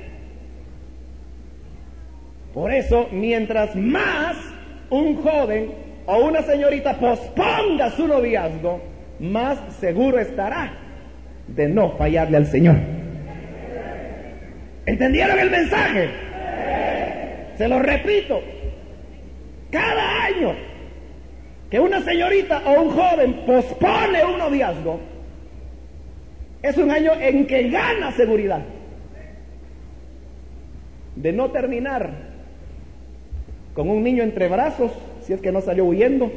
[2.55, 4.37] Por eso, mientras más
[4.89, 5.73] un joven
[6.07, 10.73] o una señorita posponga su noviazgo, más seguro estará
[11.49, 12.77] de no fallarle al Señor.
[14.87, 16.11] ¿Entendieron el mensaje?
[17.57, 18.41] Se lo repito.
[19.71, 20.55] Cada año
[21.71, 25.01] que una señorita o un joven pospone un noviazgo,
[26.63, 28.63] es un año en que gana seguridad
[31.17, 32.11] de no terminar
[33.75, 34.93] con un niño entre brazos,
[35.23, 36.31] si es que no salió huyendo,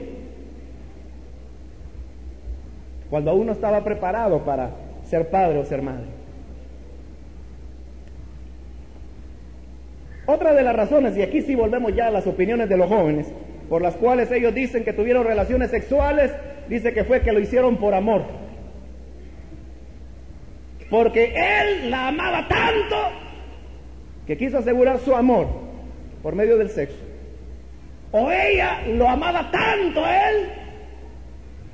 [3.10, 4.72] cuando aún no estaba preparado para
[5.05, 6.05] ser padre o ser madre.
[10.26, 13.32] Otra de las razones, y aquí sí volvemos ya a las opiniones de los jóvenes,
[13.70, 16.34] por las cuales ellos dicen que tuvieron relaciones sexuales,
[16.68, 18.24] dice que fue que lo hicieron por amor.
[20.89, 22.95] Porque él la amaba tanto
[24.26, 25.47] que quiso asegurar su amor
[26.22, 26.97] por medio del sexo.
[28.12, 30.49] O ella lo amaba tanto a él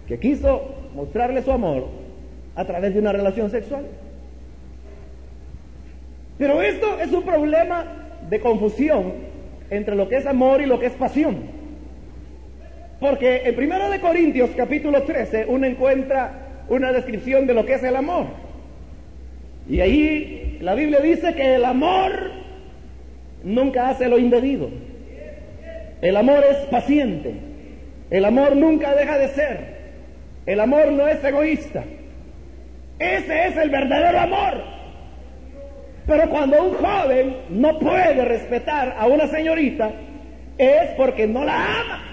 [0.08, 1.88] que quiso mostrarle su amor
[2.56, 3.86] a través de una relación sexual.
[6.38, 7.86] Pero esto es un problema
[8.30, 9.14] de confusión
[9.70, 11.38] entre lo que es amor y lo que es pasión.
[13.00, 17.84] Porque en 1 de Corintios capítulo 13 uno encuentra una descripción de lo que es
[17.84, 18.28] el amor.
[19.70, 22.32] Y ahí la Biblia dice que el amor
[23.44, 24.70] nunca hace lo indebido.
[26.02, 27.34] El amor es paciente.
[28.10, 29.73] El amor nunca deja de ser.
[30.46, 31.84] El amor no es egoísta.
[33.00, 34.64] Ese es el verdadero amor.
[36.06, 39.92] Pero cuando un joven no puede respetar a una señorita,
[40.58, 42.04] es porque no la ama,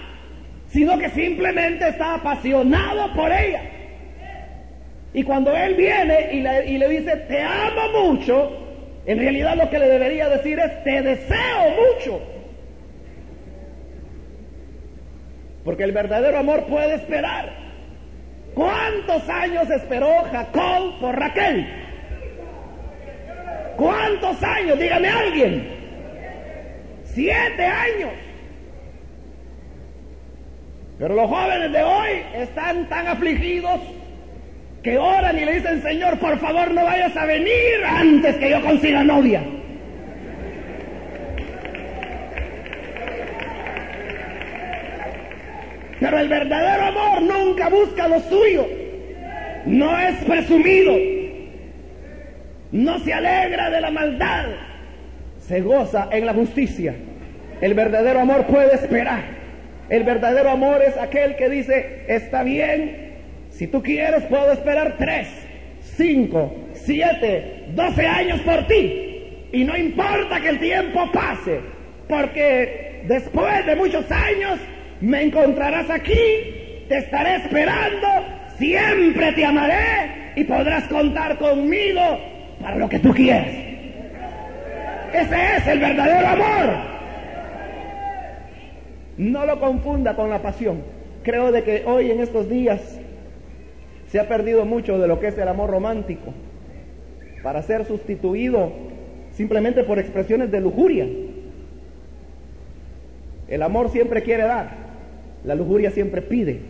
[0.67, 3.61] sino que simplemente está apasionado por ella.
[5.13, 8.49] Y cuando él viene y le, dice, te amo mucho,
[9.05, 12.21] en realidad lo que le debería decir es, te deseo mucho.
[15.65, 17.60] Porque el verdadero amor puede esperar.
[18.53, 21.67] ¿Cuántos años esperó Jacob por Raquel?
[23.77, 24.77] ¿Cuántos años?
[24.77, 25.67] Dígame alguien.
[27.05, 28.11] Siete años.
[30.99, 33.79] Pero los jóvenes de hoy están tan afligidos
[34.83, 38.61] que oran y le dicen, Señor, por favor no vayas a venir antes que yo
[38.61, 39.41] consiga novia.
[46.01, 48.67] Pero el verdadero amor nunca busca lo suyo.
[49.67, 50.97] No es presumido.
[52.71, 54.45] No se alegra de la maldad.
[55.37, 56.95] Se goza en la justicia.
[57.61, 59.21] El verdadero amor puede esperar.
[59.89, 63.11] El verdadero amor es aquel que dice, está bien,
[63.51, 65.27] si tú quieres puedo esperar tres,
[65.81, 69.49] cinco, siete, doce años por ti.
[69.51, 71.59] Y no importa que el tiempo pase,
[72.07, 74.59] porque después de muchos años
[75.01, 78.07] me encontrarás aquí, te estaré esperando,
[78.57, 82.01] siempre te amaré y podrás contar conmigo
[82.61, 83.49] para lo que tú quieras.
[85.13, 86.91] Ese es el verdadero amor.
[89.17, 90.83] No lo confunda con la pasión.
[91.23, 92.99] Creo de que hoy en estos días
[94.07, 96.33] se ha perdido mucho de lo que es el amor romántico
[97.43, 98.71] para ser sustituido
[99.33, 101.07] simplemente por expresiones de lujuria.
[103.47, 104.90] El amor siempre quiere dar,
[105.43, 106.61] la lujuria siempre pide.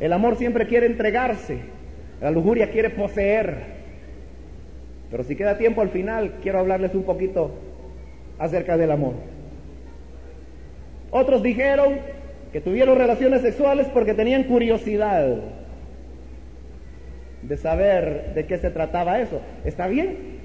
[0.00, 1.58] El amor siempre quiere entregarse.
[2.20, 3.82] La lujuria quiere poseer.
[5.10, 7.50] Pero si queda tiempo al final, quiero hablarles un poquito
[8.38, 9.14] acerca del amor.
[11.10, 11.98] Otros dijeron
[12.52, 15.36] que tuvieron relaciones sexuales porque tenían curiosidad
[17.42, 19.40] de saber de qué se trataba eso.
[19.64, 20.40] ¿Está bien?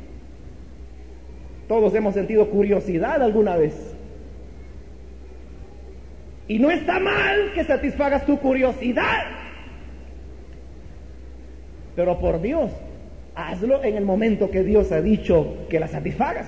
[1.68, 3.97] Todos hemos sentido curiosidad alguna vez.
[6.48, 9.26] Y no está mal que satisfagas tu curiosidad.
[11.96, 12.72] Pero por Dios,
[13.36, 16.48] hazlo en el momento que Dios ha dicho que la satisfagas.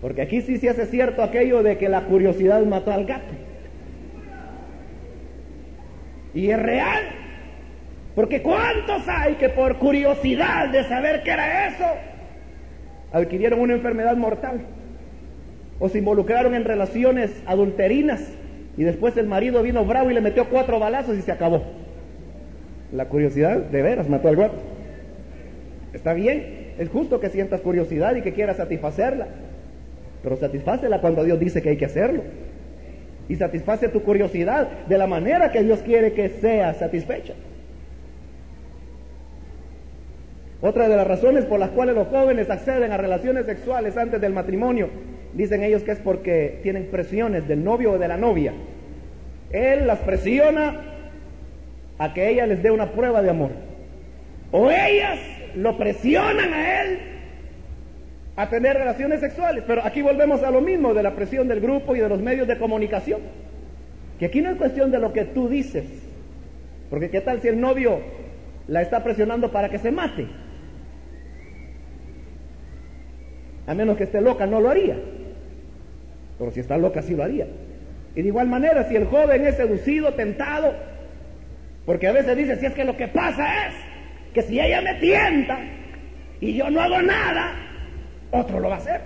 [0.00, 3.34] Porque aquí sí se hace cierto aquello de que la curiosidad mató al gato.
[6.34, 7.02] Y es real.
[8.14, 11.86] Porque ¿cuántos hay que por curiosidad de saber qué era eso,
[13.12, 14.66] adquirieron una enfermedad mortal?
[15.80, 18.22] O se involucraron en relaciones adulterinas
[18.76, 21.62] y después el marido vino bravo y le metió cuatro balazos y se acabó.
[22.92, 24.58] La curiosidad de veras mató al gato.
[25.92, 29.26] Está bien, es justo que sientas curiosidad y que quieras satisfacerla,
[30.22, 32.22] pero satisfácela cuando Dios dice que hay que hacerlo.
[33.28, 37.34] Y satisface tu curiosidad de la manera que Dios quiere que sea satisfecha.
[40.60, 44.34] Otra de las razones por las cuales los jóvenes acceden a relaciones sexuales antes del
[44.34, 44.90] matrimonio
[45.32, 48.52] Dicen ellos que es porque tienen presiones del novio o de la novia.
[49.50, 50.80] Él las presiona
[51.98, 53.50] a que ella les dé una prueba de amor.
[54.50, 55.18] O ellas
[55.54, 56.98] lo presionan a él
[58.36, 59.64] a tener relaciones sexuales.
[59.66, 62.48] Pero aquí volvemos a lo mismo de la presión del grupo y de los medios
[62.48, 63.20] de comunicación.
[64.18, 65.84] Que aquí no es cuestión de lo que tú dices.
[66.88, 68.00] Porque qué tal si el novio
[68.66, 70.26] la está presionando para que se mate.
[73.66, 74.96] A menos que esté loca, no lo haría.
[76.40, 77.46] Pero si está loca, sí lo haría.
[78.16, 80.74] Y de igual manera, si el joven es seducido, tentado
[81.84, 83.74] Porque a veces dice, si es que lo que pasa es
[84.32, 85.58] que si ella me tienta
[86.40, 87.52] y yo no hago nada,
[88.30, 89.00] otro lo va a hacer.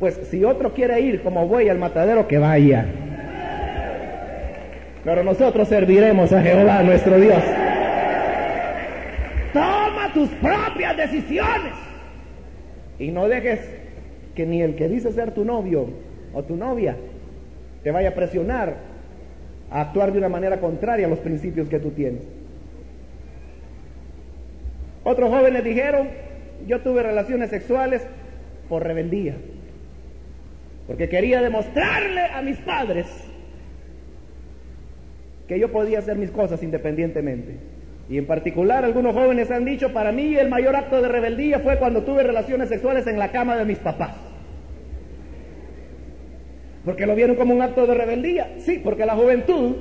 [0.00, 2.86] Pues si otro quiere ir como voy al matadero, que vaya.
[5.04, 7.42] Pero nosotros serviremos a Jehová nuestro Dios.
[9.52, 11.74] Toma tus propias decisiones.
[12.98, 13.75] Y no dejes
[14.36, 15.88] que ni el que dice ser tu novio
[16.32, 16.96] o tu novia
[17.82, 18.76] te vaya a presionar
[19.70, 22.22] a actuar de una manera contraria a los principios que tú tienes.
[25.02, 26.08] Otros jóvenes dijeron,
[26.66, 28.06] yo tuve relaciones sexuales
[28.68, 29.36] por rebeldía,
[30.86, 33.06] porque quería demostrarle a mis padres
[35.48, 37.56] que yo podía hacer mis cosas independientemente.
[38.08, 41.78] Y en particular algunos jóvenes han dicho, para mí el mayor acto de rebeldía fue
[41.78, 44.25] cuando tuve relaciones sexuales en la cama de mis papás.
[46.86, 48.54] Porque lo vieron como un acto de rebeldía.
[48.58, 49.74] Sí, porque la juventud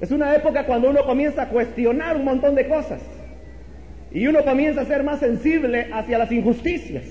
[0.00, 3.02] es una época cuando uno comienza a cuestionar un montón de cosas.
[4.12, 7.02] Y uno comienza a ser más sensible hacia las injusticias.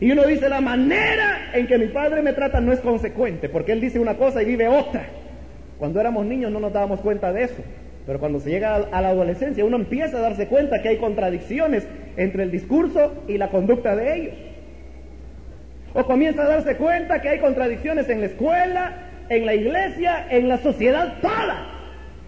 [0.00, 3.72] Y uno dice, la manera en que mi padre me trata no es consecuente, porque
[3.72, 5.04] él dice una cosa y vive otra.
[5.78, 7.62] Cuando éramos niños no nos dábamos cuenta de eso.
[8.06, 11.86] Pero cuando se llega a la adolescencia uno empieza a darse cuenta que hay contradicciones
[12.16, 14.34] entre el discurso y la conducta de ellos.
[15.94, 18.92] O comienza a darse cuenta que hay contradicciones en la escuela,
[19.28, 21.66] en la iglesia, en la sociedad toda.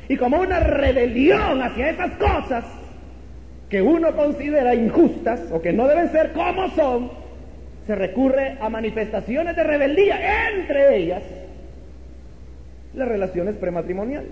[0.08, 2.64] Y como una rebelión hacia esas cosas
[3.70, 7.10] que uno considera injustas o que no deben ser como son,
[7.86, 11.22] se recurre a manifestaciones de rebeldía, entre ellas
[12.94, 14.30] las relaciones prematrimoniales.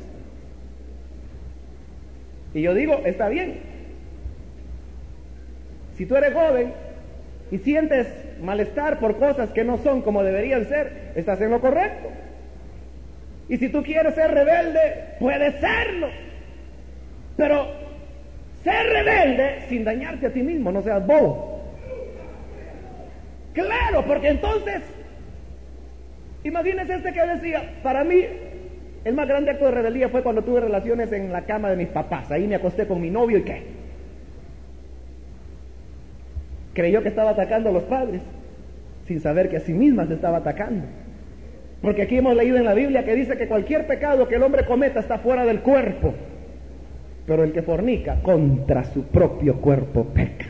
[2.55, 3.59] Y yo digo, está bien.
[5.97, 6.73] Si tú eres joven
[7.51, 8.07] y sientes
[8.43, 12.11] malestar por cosas que no son como deberían ser, estás en lo correcto.
[13.49, 16.09] Y si tú quieres ser rebelde, puedes serlo.
[17.37, 17.67] Pero
[18.65, 21.61] ser rebelde sin dañarte a ti mismo, no seas bobo.
[23.53, 24.83] Claro, porque entonces,
[26.45, 28.25] imagínese este que decía, para mí
[29.05, 31.89] el más grande acto de rebeldía fue cuando tuve relaciones en la cama de mis
[31.89, 32.31] papás.
[32.31, 33.82] Ahí me acosté con mi novio y qué.
[36.75, 38.23] Creyó que estaba atacando a los padres
[39.07, 40.85] sin saber que a sí misma se estaba atacando.
[41.81, 44.65] Porque aquí hemos leído en la Biblia que dice que cualquier pecado que el hombre
[44.65, 46.15] cometa está fuera del cuerpo,
[47.27, 50.47] pero el que fornica contra su propio cuerpo peca.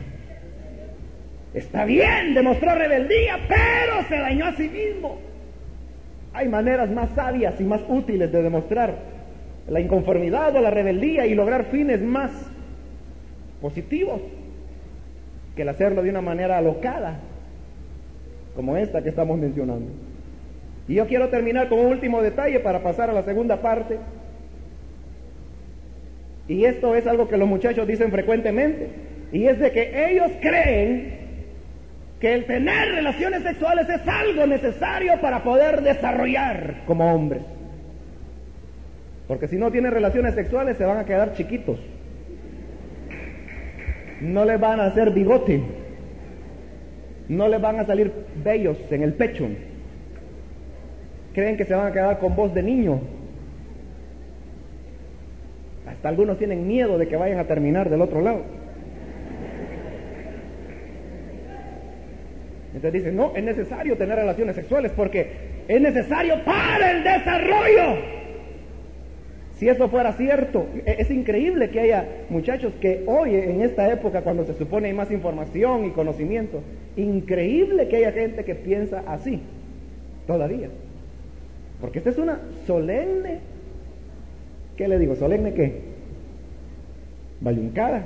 [1.53, 5.19] Está bien, demostró rebeldía, pero se dañó a sí mismo.
[6.33, 8.95] Hay maneras más sabias y más útiles de demostrar
[9.67, 12.31] la inconformidad o la rebeldía y lograr fines más
[13.61, 14.21] positivos
[15.55, 17.19] que el hacerlo de una manera alocada,
[18.55, 19.91] como esta que estamos mencionando.
[20.87, 23.99] Y yo quiero terminar con un último detalle para pasar a la segunda parte.
[26.47, 28.89] Y esto es algo que los muchachos dicen frecuentemente.
[29.31, 31.23] Y es de que ellos creen
[32.19, 37.43] que el tener relaciones sexuales es algo necesario para poder desarrollar como hombres.
[39.27, 41.79] Porque si no tienen relaciones sexuales se van a quedar chiquitos
[44.23, 45.61] no le van a hacer bigote,
[47.27, 48.11] no le van a salir
[48.43, 49.47] bellos en el pecho,
[51.33, 53.01] creen que se van a quedar con voz de niño.
[55.85, 58.43] Hasta algunos tienen miedo de que vayan a terminar del otro lado.
[62.67, 65.27] Entonces dicen, no, es necesario tener relaciones sexuales porque
[65.67, 68.22] es necesario para el desarrollo.
[69.63, 74.21] Si eso fuera cierto, e-, es increíble que haya muchachos que hoy, en esta época,
[74.21, 76.61] cuando se supone hay más información y conocimiento,
[76.97, 79.39] increíble que haya gente que piensa así,
[80.27, 80.67] todavía.
[81.79, 83.39] Porque esta es una solemne,
[84.75, 85.15] ¿qué le digo?
[85.15, 85.79] ¿Solemne qué?
[87.39, 88.03] Bayuncada.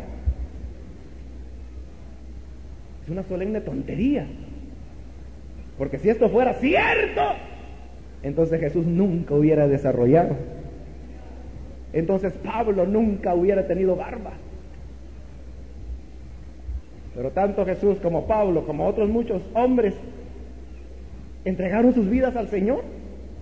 [3.04, 4.28] Es una solemne tontería.
[5.80, 7.24] Porque si esto fuera cierto,
[8.22, 10.36] entonces Jesús nunca hubiera desarrollado
[11.94, 14.34] entonces Pablo nunca hubiera tenido barba.
[17.16, 19.96] Pero tanto Jesús como Pablo, como otros muchos hombres,
[21.46, 22.84] entregaron sus vidas al Señor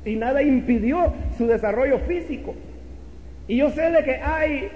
[0.06, 2.54] y nada impidió su desarrollo físico.
[3.48, 4.70] Y yo sé de que hay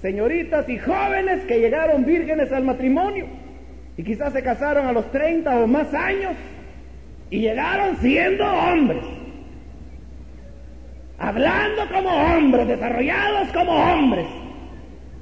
[0.00, 3.26] señoritas y jóvenes que llegaron vírgenes al matrimonio
[3.96, 6.32] y quizás se casaron a los 30 o más años
[7.30, 9.04] y llegaron siendo hombres
[11.22, 14.26] hablando como hombres, desarrollados como hombres,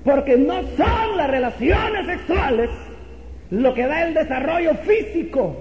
[0.02, 2.70] porque no son las relaciones sexuales
[3.50, 5.56] lo que da el desarrollo físico,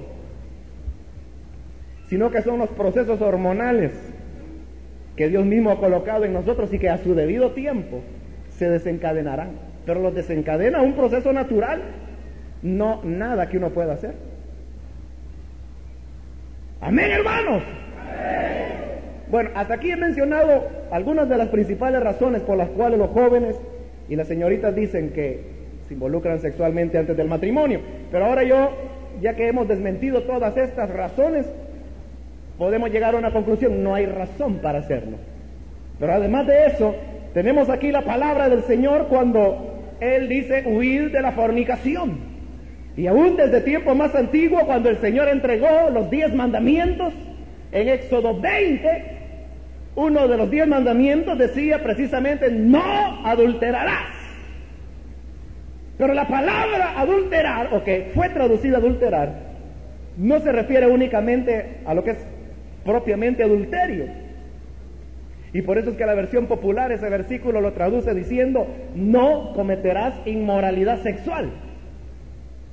[2.07, 3.91] sino que son los procesos hormonales
[5.17, 8.01] que Dios mismo ha colocado en nosotros y que a su debido tiempo
[8.49, 9.59] se desencadenarán.
[9.85, 11.81] Pero los desencadena un proceso natural,
[12.61, 14.13] no nada que uno pueda hacer.
[16.79, 17.63] Amén, hermanos.
[19.29, 23.55] Bueno, hasta aquí he mencionado algunas de las principales razones por las cuales los jóvenes
[24.07, 25.41] y las señoritas dicen que
[25.87, 27.79] se involucran sexualmente antes del matrimonio.
[28.11, 28.71] Pero ahora yo,
[29.21, 31.45] ya que hemos desmentido todas estas razones,
[32.57, 35.17] podemos llegar a una conclusión, no hay razón para hacerlo.
[35.99, 36.95] Pero además de eso,
[37.33, 42.29] tenemos aquí la palabra del Señor cuando Él dice huir de la fornicación.
[42.97, 47.13] Y aún desde tiempo más antiguo, cuando el Señor entregó los diez mandamientos,
[47.71, 49.18] en Éxodo 20,
[49.95, 54.15] uno de los diez mandamientos decía precisamente, no adulterarás.
[55.97, 59.49] Pero la palabra adulterar, o que fue traducida adulterar,
[60.17, 62.17] no se refiere únicamente a lo que es
[62.85, 64.05] propiamente adulterio.
[65.51, 70.13] Y por eso es que la versión popular ese versículo lo traduce diciendo, no cometerás
[70.25, 71.49] inmoralidad sexual.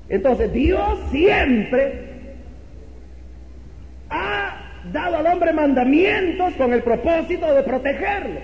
[0.08, 2.34] Entonces Dios siempre
[4.10, 8.40] ha dado al hombre mandamientos con el propósito de protegerlo.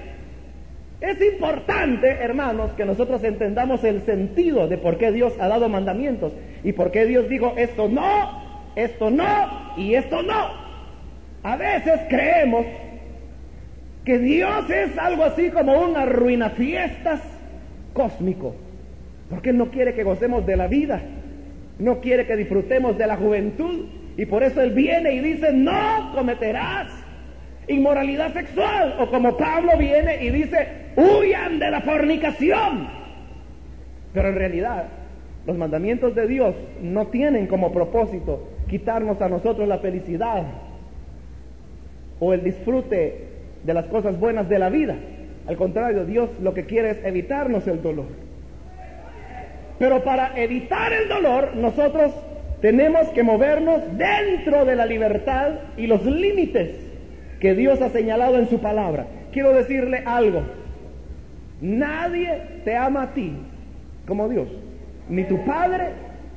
[1.00, 6.32] Es importante, hermanos, que nosotros entendamos el sentido de por qué Dios ha dado mandamientos
[6.62, 10.62] y por qué Dios dijo esto no, esto no y esto no.
[11.42, 12.66] A veces creemos
[14.04, 17.20] que Dios es algo así como un arruinafiestas
[17.92, 18.54] cósmico,
[19.28, 21.02] porque no quiere que gocemos de la vida,
[21.80, 23.86] no quiere que disfrutemos de la juventud,
[24.16, 26.88] y por eso Él viene y dice, no cometerás
[27.68, 28.96] inmoralidad sexual.
[28.98, 32.88] O como Pablo viene y dice, huyan de la fornicación.
[34.12, 34.84] Pero en realidad,
[35.46, 40.44] los mandamientos de Dios no tienen como propósito quitarnos a nosotros la felicidad
[42.20, 43.28] o el disfrute
[43.64, 44.96] de las cosas buenas de la vida.
[45.46, 48.06] Al contrario, Dios lo que quiere es evitarnos el dolor.
[49.78, 52.12] Pero para evitar el dolor, nosotros
[52.62, 56.70] tenemos que movernos dentro de la libertad y los límites
[57.40, 59.04] que Dios ha señalado en su palabra.
[59.32, 60.42] Quiero decirle algo.
[61.60, 63.32] Nadie te ama a ti
[64.06, 64.46] como Dios.
[65.08, 65.88] Ni tu padre,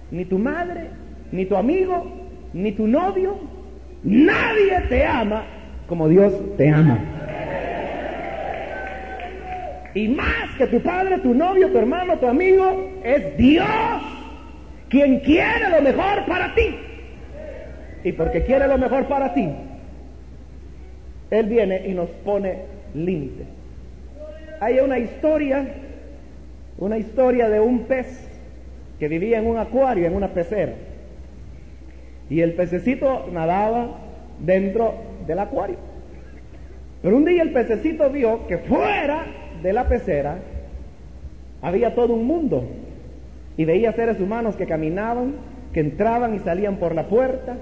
[0.09, 0.88] ni tu madre,
[1.32, 2.11] ni tu amigo,
[2.53, 3.38] ni tu novio.
[4.03, 5.45] Nadie te ama
[5.88, 6.97] como Dios te ama.
[9.93, 14.14] Y más que tu padre, tu novio, tu hermano, tu amigo, es Dios
[14.96, 16.74] quien quiere lo mejor para ti.
[18.06, 19.46] Y porque quiere lo mejor para ti,
[21.32, 22.60] Él viene y nos pone
[22.93, 23.46] límites.
[24.62, 25.68] Hay una historia,
[26.78, 28.26] una historia de un pez
[28.98, 30.76] que vivía en un acuario, en una pecera.
[32.30, 33.98] Y el pececito nadaba
[34.39, 34.93] dentro
[35.28, 35.76] del acuario.
[37.02, 39.26] Pero un día el pececito vio que fuera
[39.62, 40.38] de la pecera
[41.62, 42.64] había todo un mundo
[43.58, 45.36] y veía seres humanos que caminaban,
[45.74, 47.58] que entraban y salían por la puerta,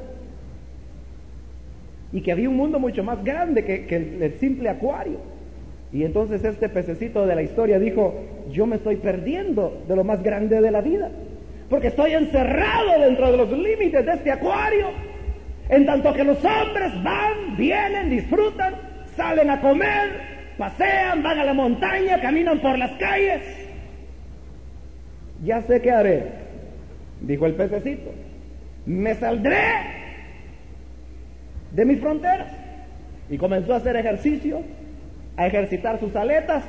[2.12, 5.18] y que había un mundo mucho más grande que, el, simple acuario.
[5.92, 8.14] Y entonces este pececito de la historia dijo,
[8.52, 11.10] yo me estoy perdiendo de lo más grande de la vida,
[11.70, 14.88] porque estoy encerrado dentro de los límites de este acuario,
[15.70, 18.76] en tanto que los hombres van, vienen, disfrutan,
[19.16, 20.12] salen a comer,
[20.58, 23.42] pasean, van a la montaña, caminan por las calles,
[25.44, 26.24] ya sé qué haré,
[27.22, 28.12] dijo el pececito.
[28.86, 29.64] Me saldré
[31.72, 32.52] de mis fronteras.
[33.30, 34.62] Y comenzó a hacer ejercicio,
[35.38, 36.64] a ejercitar sus aletas,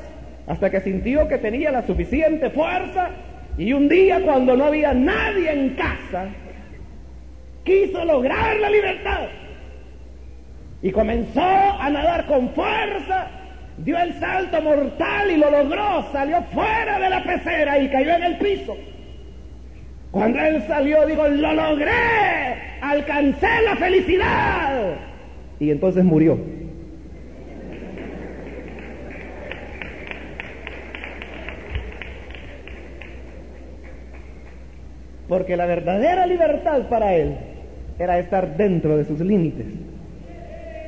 [0.46, 3.10] hasta que sintió que tenía la suficiente fuerza.
[3.58, 6.28] Y un día, cuando no había nadie en casa,
[7.64, 9.28] quiso lograr la libertad.
[10.82, 13.28] Y comenzó a nadar con fuerza
[13.78, 18.22] dio el salto mortal y lo logró, salió fuera de la pecera y cayó en
[18.22, 18.76] el piso.
[20.10, 21.90] Cuando él salió, dijo, lo logré,
[22.80, 24.94] alcancé la felicidad.
[25.58, 26.38] Y entonces murió.
[35.28, 37.36] Porque la verdadera libertad para él
[37.98, 39.66] era estar dentro de sus límites.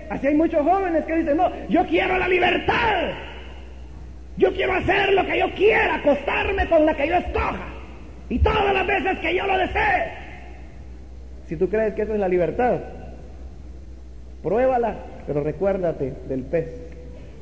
[0.09, 3.11] Así hay muchos jóvenes que dicen, no, yo quiero la libertad.
[4.36, 7.68] Yo quiero hacer lo que yo quiera, acostarme con la que yo escoja.
[8.28, 10.12] Y todas las veces que yo lo desee.
[11.46, 12.78] Si tú crees que eso es la libertad,
[14.42, 14.96] pruébala,
[15.26, 16.68] pero recuérdate del pez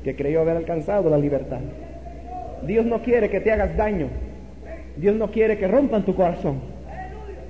[0.04, 1.60] que creyó haber alcanzado la libertad.
[2.62, 4.08] Dios no quiere que te hagas daño.
[4.96, 6.60] Dios no quiere que rompan tu corazón.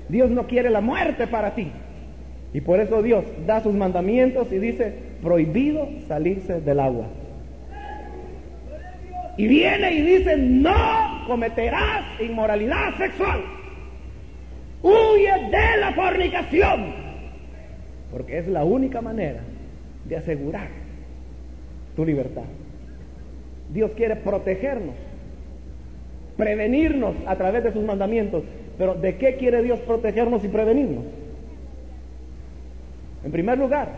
[0.09, 1.71] Dios no quiere la muerte para ti.
[2.55, 7.09] Y por eso Dios da sus mandamientos y dice, prohibido salirse del agua.
[9.37, 13.41] Y viene y dice, no cometerás inmoralidad sexual.
[14.83, 16.95] Huye de la fornicación.
[18.13, 19.41] Porque es la única manera
[20.05, 20.69] de asegurar
[21.97, 22.45] tu libertad.
[23.73, 24.95] Dios quiere protegernos,
[26.37, 28.45] prevenirnos a través de sus mandamientos.
[28.79, 31.24] Pero ¿de qué quiere Dios protegernos y prevenirnos?
[33.25, 33.89] En primer lugar,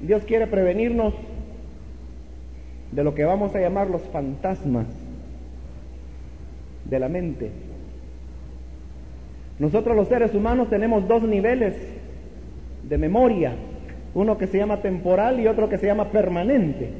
[0.00, 1.14] Dios quiere prevenirnos
[2.90, 4.86] de lo que vamos a llamar los fantasmas
[6.84, 7.50] de la mente.
[9.58, 11.76] Nosotros los seres humanos tenemos dos niveles
[12.82, 13.54] de memoria,
[14.14, 16.90] uno que se llama temporal y otro que se llama permanente.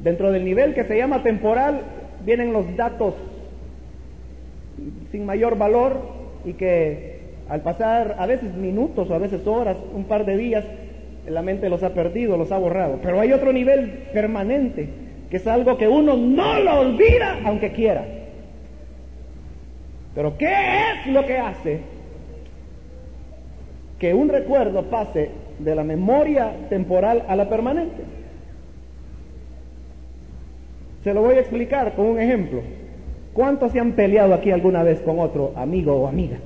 [0.00, 1.82] Dentro del nivel que se llama temporal
[2.24, 3.14] vienen los datos
[5.12, 6.00] sin mayor valor
[6.44, 7.17] y que
[7.48, 10.64] al pasar a veces minutos o a veces horas, un par de días,
[11.26, 12.98] la mente los ha perdido, los ha borrado.
[13.02, 14.88] Pero hay otro nivel permanente,
[15.30, 18.04] que es algo que uno no lo olvida aunque quiera.
[20.14, 21.80] Pero ¿qué es lo que hace
[23.98, 28.02] que un recuerdo pase de la memoria temporal a la permanente?
[31.04, 32.60] Se lo voy a explicar con un ejemplo.
[33.32, 36.38] ¿Cuántos se han peleado aquí alguna vez con otro amigo o amiga?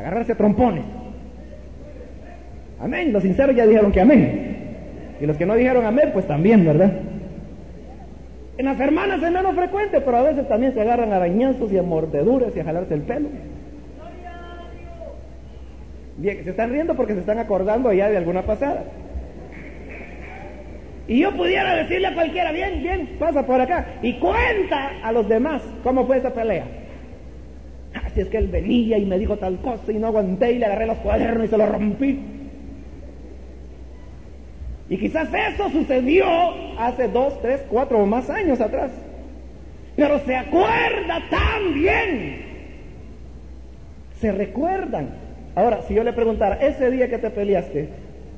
[0.00, 0.84] Agarrarse a trompones.
[2.80, 3.12] Amén.
[3.12, 4.46] Los sinceros ya dijeron que amén.
[5.20, 6.90] Y los que no dijeron amén, pues también, ¿verdad?
[8.56, 11.82] En las hermanas es menos frecuente, pero a veces también se agarran arañazos y a
[11.82, 13.28] mordeduras y a jalarse el pelo.
[16.16, 18.84] Bien, se están riendo porque se están acordando ya de alguna pasada.
[21.06, 23.94] Y yo pudiera decirle a cualquiera, bien, bien, pasa por acá.
[24.00, 26.64] Y cuenta a los demás cómo fue esa pelea.
[28.16, 30.66] Ah, es que él venía y me dijo tal cosa y no aguanté y le
[30.66, 32.18] agarré los cuadernos y se los rompí.
[34.88, 36.26] Y quizás eso sucedió
[36.78, 38.90] hace dos, tres, cuatro o más años atrás.
[39.94, 42.42] Pero se acuerda tan bien.
[44.20, 45.10] Se recuerdan.
[45.54, 47.88] Ahora, si yo le preguntara, ese día que te peleaste,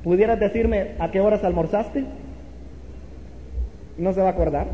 [0.03, 2.03] ¿pudieras decirme a qué horas almorzaste?
[3.97, 4.67] No se va a acordar.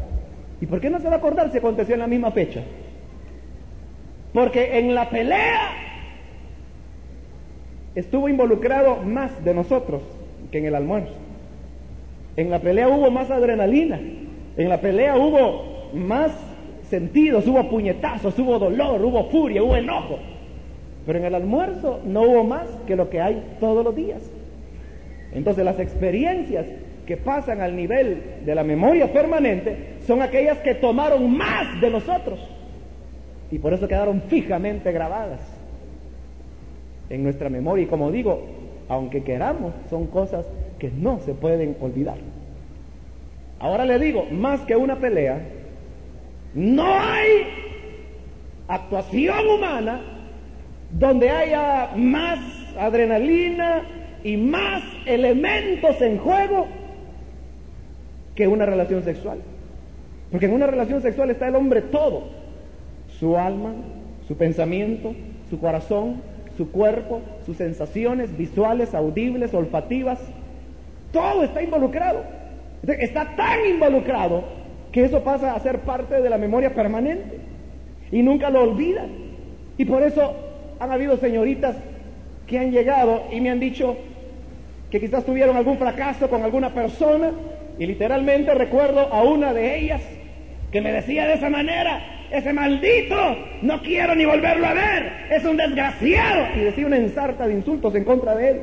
[0.61, 2.61] ¿Y por qué no se va a acordar si aconteció en la misma fecha?
[4.33, 5.71] Porque en la pelea
[7.95, 10.01] estuvo involucrado más de nosotros
[10.51, 11.13] que en el almuerzo.
[12.35, 13.99] En la pelea hubo más adrenalina.
[14.55, 16.31] En la pelea hubo más
[16.89, 20.19] sentidos, hubo puñetazos, hubo dolor, hubo furia, hubo enojo.
[21.05, 24.21] Pero en el almuerzo no hubo más que lo que hay todos los días.
[25.33, 26.65] Entonces las experiencias
[27.05, 32.39] que pasan al nivel de la memoria permanente son aquellas que tomaron más de nosotros
[33.51, 35.41] y por eso quedaron fijamente grabadas
[37.09, 37.83] en nuestra memoria.
[37.83, 38.41] Y como digo,
[38.87, 40.45] aunque queramos, son cosas
[40.77, 42.17] que no se pueden olvidar.
[43.59, 45.41] Ahora le digo, más que una pelea,
[46.53, 47.43] no hay
[48.67, 50.01] actuación humana
[50.91, 52.39] donde haya más
[52.77, 53.83] adrenalina
[54.23, 56.67] y más elementos en juego
[58.35, 59.39] que una relación sexual.
[60.31, 62.29] Porque en una relación sexual está el hombre todo,
[63.19, 63.73] su alma,
[64.27, 65.13] su pensamiento,
[65.49, 66.21] su corazón,
[66.57, 70.19] su cuerpo, sus sensaciones visuales, audibles, olfativas,
[71.11, 72.23] todo está involucrado.
[72.87, 74.43] Está tan involucrado
[74.91, 77.39] que eso pasa a ser parte de la memoria permanente
[78.11, 79.09] y nunca lo olvidan.
[79.77, 80.33] Y por eso
[80.79, 81.75] han habido señoritas
[82.47, 83.97] que han llegado y me han dicho
[84.89, 87.31] que quizás tuvieron algún fracaso con alguna persona
[87.77, 90.01] y literalmente recuerdo a una de ellas
[90.71, 93.15] que me decía de esa manera, ese maldito,
[93.61, 96.45] no quiero ni volverlo a ver, es un desgraciado.
[96.55, 98.61] Y decía una ensarta de insultos en contra de él.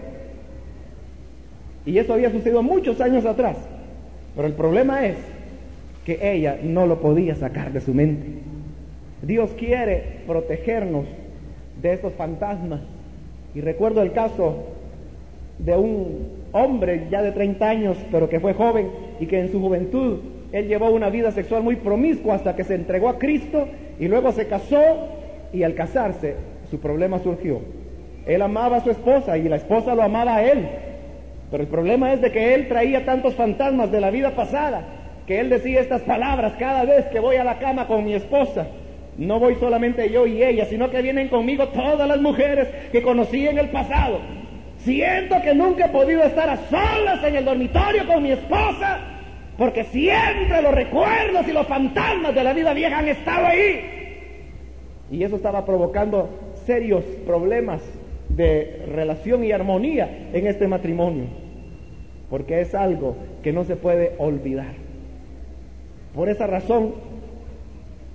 [1.85, 3.57] Y eso había sucedido muchos años atrás.
[4.35, 5.17] Pero el problema es
[6.05, 8.27] que ella no lo podía sacar de su mente.
[9.23, 11.07] Dios quiere protegernos
[11.81, 12.81] de estos fantasmas.
[13.55, 14.65] Y recuerdo el caso
[15.59, 18.89] de un hombre ya de 30 años, pero que fue joven
[19.19, 20.19] y que en su juventud
[20.57, 23.69] él llevó una vida sexual muy promiscua hasta que se entregó a Cristo
[24.01, 24.81] y luego se casó
[25.53, 26.37] y al casarse
[26.71, 27.61] su problema surgió.
[28.27, 30.67] Él amaba a su esposa y la esposa lo amaba a él,
[31.51, 34.83] pero el problema es de que él traía tantos fantasmas de la vida pasada,
[35.27, 38.67] que él decía estas palabras cada vez que voy a la cama con mi esposa.
[39.19, 43.47] No voy solamente yo y ella, sino que vienen conmigo todas las mujeres que conocí
[43.47, 44.21] en el pasado.
[44.79, 49.16] Siento que nunca he podido estar a solas en el dormitorio con mi esposa,
[49.59, 53.81] porque siempre los recuerdos y los fantasmas de la vida vieja han estado ahí.
[55.11, 56.29] Y eso estaba provocando
[56.67, 57.81] serios problemas
[58.29, 61.27] de relación y armonía en este matrimonio,
[62.29, 64.75] porque es algo que no se puede olvidar.
[66.15, 66.95] Por esa razón,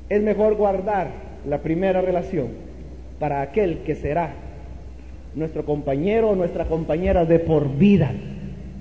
[0.09, 1.07] es mejor guardar
[1.47, 2.49] la primera relación
[3.19, 4.33] para aquel que será
[5.33, 8.11] nuestro compañero o nuestra compañera de por vida,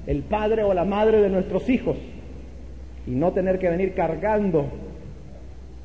[0.06, 1.96] el padre o la madre de nuestros hijos,
[3.06, 4.66] y no tener que venir cargando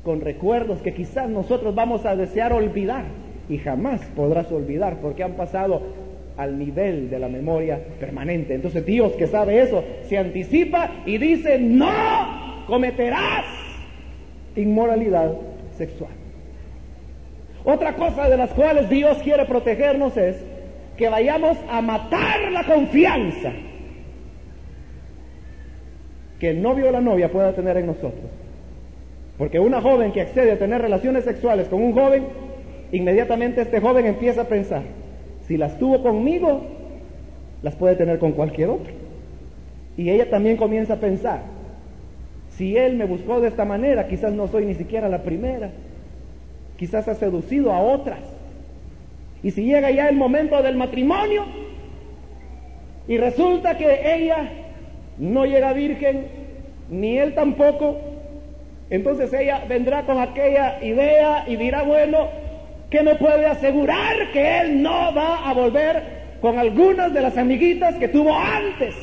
[0.04, 3.04] con recuerdos que quizás nosotros vamos a desear olvidar
[3.48, 5.82] y jamás podrás olvidar porque han pasado
[6.36, 8.54] al nivel de la memoria permanente.
[8.54, 13.44] Entonces Dios que sabe eso se anticipa y dice, no cometerás
[14.54, 15.32] inmoralidad
[15.76, 16.10] sexual.
[17.64, 20.36] Otra cosa de las cuales Dios quiere protegernos es
[20.96, 23.52] que vayamos a matar la confianza
[26.38, 28.30] que el novio o la novia pueda tener en nosotros.
[29.38, 32.24] Porque una joven que accede a tener relaciones sexuales con un joven,
[32.92, 34.82] inmediatamente este joven empieza a pensar,
[35.46, 36.62] si las tuvo conmigo,
[37.62, 38.92] las puede tener con cualquier otro.
[39.96, 41.40] Y ella también comienza a pensar,
[42.50, 45.70] si él me buscó de esta manera, quizás no soy ni siquiera la primera,
[46.76, 48.20] quizás ha seducido a otras.
[49.42, 51.44] Y si llega ya el momento del matrimonio
[53.06, 54.65] y resulta que ella
[55.18, 56.26] no llega virgen,
[56.90, 57.98] ni él tampoco,
[58.90, 62.28] entonces ella vendrá con aquella idea y dirá, bueno,
[62.90, 67.96] que me puede asegurar que él no va a volver con algunas de las amiguitas
[67.96, 68.94] que tuvo antes.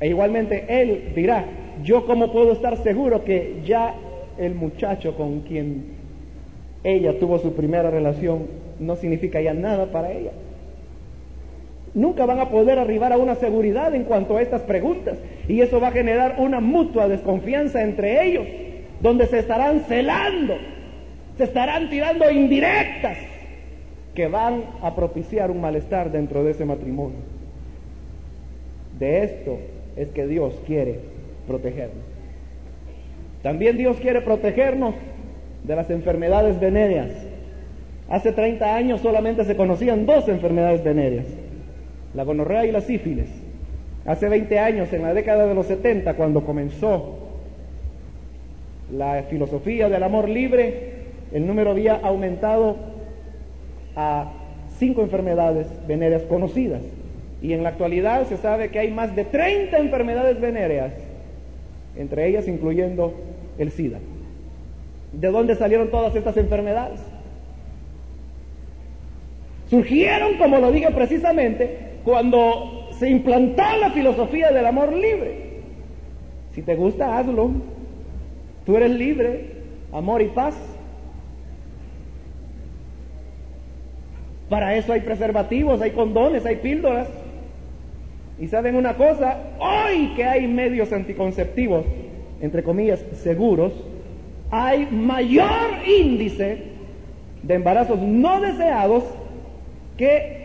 [0.00, 1.44] E igualmente él dirá,
[1.82, 3.94] yo cómo puedo estar seguro que ya
[4.38, 5.98] el muchacho con quien
[6.84, 8.46] ella tuvo su primera relación
[8.78, 10.30] no significa ya nada para ella.
[11.94, 15.18] Nunca van a poder arribar a una seguridad en cuanto a estas preguntas
[15.48, 18.46] y eso va a generar una mutua desconfianza entre ellos,
[19.00, 20.56] donde se estarán celando,
[21.36, 23.16] se estarán tirando indirectas
[24.14, 27.18] que van a propiciar un malestar dentro de ese matrimonio.
[28.98, 29.58] De esto
[29.96, 30.98] es que Dios quiere
[31.46, 32.04] protegernos.
[33.42, 34.94] También Dios quiere protegernos
[35.64, 37.10] de las enfermedades venéreas.
[38.08, 41.26] Hace 30 años solamente se conocían dos enfermedades venéreas,
[42.14, 43.28] la gonorrea y la sífilis.
[44.04, 47.18] Hace 20 años, en la década de los 70, cuando comenzó
[48.90, 50.92] la filosofía del amor libre,
[51.32, 52.76] el número había aumentado
[53.96, 54.32] a
[54.78, 56.82] cinco enfermedades venéreas conocidas.
[57.42, 60.92] Y en la actualidad se sabe que hay más de 30 enfermedades venéreas,
[61.96, 63.14] entre ellas incluyendo
[63.58, 63.98] el SIDA.
[65.12, 67.00] ¿De dónde salieron todas estas enfermedades?
[69.68, 75.60] Surgieron, como lo dije precisamente, cuando se implantó la filosofía del amor libre.
[76.54, 77.50] Si te gusta, hazlo.
[78.64, 79.50] Tú eres libre,
[79.92, 80.56] amor y paz.
[84.48, 87.08] Para eso hay preservativos, hay condones, hay píldoras.
[88.38, 91.84] Y saben una cosa, hoy que hay medios anticonceptivos,
[92.40, 93.74] entre comillas, seguros,
[94.50, 96.62] hay mayor índice
[97.42, 99.04] de embarazos no deseados
[99.98, 100.37] que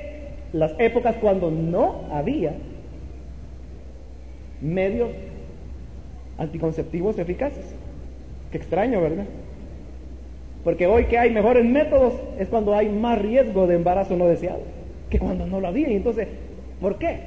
[0.54, 2.54] las épocas cuando no había
[4.62, 5.10] medios
[6.38, 7.76] anticonceptivos eficaces.
[8.52, 9.26] Qué extraño, ¿verdad?
[10.64, 14.62] Porque hoy que hay mejores métodos es cuando hay más riesgo de embarazo no deseado
[15.10, 15.90] que cuando no lo había.
[15.90, 16.28] Y entonces,
[16.80, 17.20] ¿por qué?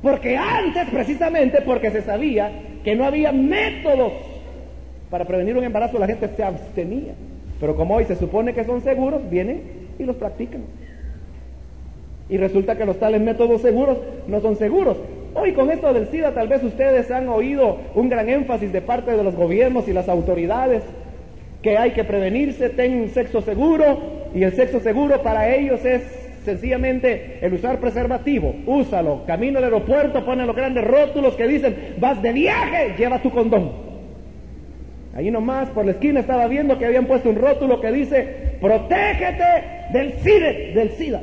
[0.00, 2.50] Porque antes, precisamente porque se sabía
[2.82, 4.12] que no había métodos
[5.10, 7.12] para prevenir un embarazo, la gente se abstenía.
[7.60, 9.62] Pero como hoy se supone que son seguros, vienen
[9.98, 10.62] y los practican.
[12.32, 14.96] Y resulta que los tales métodos seguros no son seguros.
[15.34, 19.14] Hoy con esto del SIDA tal vez ustedes han oído un gran énfasis de parte
[19.14, 20.82] de los gobiernos y las autoridades
[21.60, 23.98] que hay que prevenirse, ten sexo seguro
[24.34, 26.04] y el sexo seguro para ellos es
[26.42, 28.54] sencillamente el usar preservativo.
[28.64, 33.30] Úsalo, camino al aeropuerto, ponen los grandes rótulos que dicen vas de viaje, lleva tu
[33.30, 33.72] condón.
[35.14, 39.44] Ahí nomás por la esquina estaba viendo que habían puesto un rótulo que dice, protégete
[39.92, 41.20] del SIDA, del SIDA.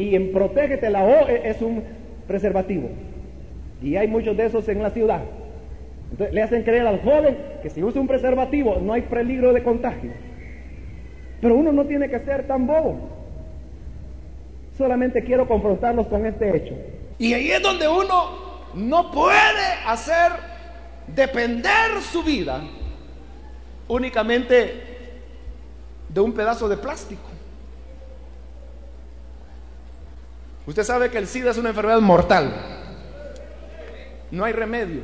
[0.00, 1.84] Y en protégete la O es un
[2.26, 2.88] preservativo.
[3.82, 5.20] Y hay muchos de esos en la ciudad.
[6.10, 9.62] Entonces le hacen creer al joven que si usa un preservativo no hay peligro de
[9.62, 10.10] contagio.
[11.42, 13.10] Pero uno no tiene que ser tan bobo.
[14.78, 16.74] Solamente quiero confrontarlos con este hecho.
[17.18, 20.32] Y ahí es donde uno no puede hacer
[21.14, 22.62] depender su vida
[23.86, 24.82] únicamente
[26.08, 27.29] de un pedazo de plástico.
[30.66, 32.52] Usted sabe que el SIDA es una enfermedad mortal.
[34.30, 35.02] No hay remedio.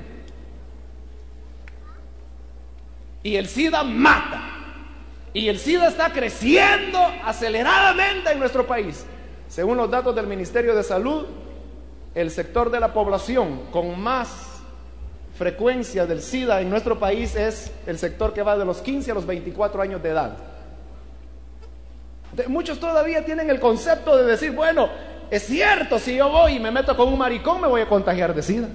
[3.22, 4.42] Y el SIDA mata.
[5.32, 9.04] Y el SIDA está creciendo aceleradamente en nuestro país.
[9.48, 11.26] Según los datos del Ministerio de Salud,
[12.14, 14.57] el sector de la población con más
[15.36, 19.14] frecuencia del SIDA en nuestro país es el sector que va de los 15 a
[19.14, 20.36] los 24 años de edad.
[22.48, 24.88] muchos todavía tienen el concepto de decir, bueno,
[25.31, 28.35] es cierto, si yo voy y me meto con un maricón me voy a contagiar
[28.35, 28.68] de SIDA.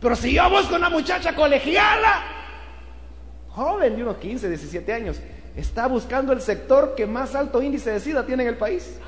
[0.00, 2.22] Pero si yo con una muchacha colegiala,
[3.48, 5.20] joven de unos 15, 17 años,
[5.54, 8.98] está buscando el sector que más alto índice de SIDA tiene en el país.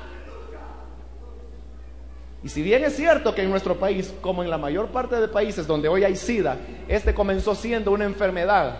[2.43, 5.29] Y si bien es cierto que en nuestro país, como en la mayor parte de
[5.29, 6.57] países donde hoy hay SIDA,
[6.87, 8.79] este comenzó siendo una enfermedad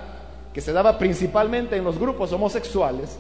[0.54, 3.18] que se daba principalmente en los grupos homosexuales,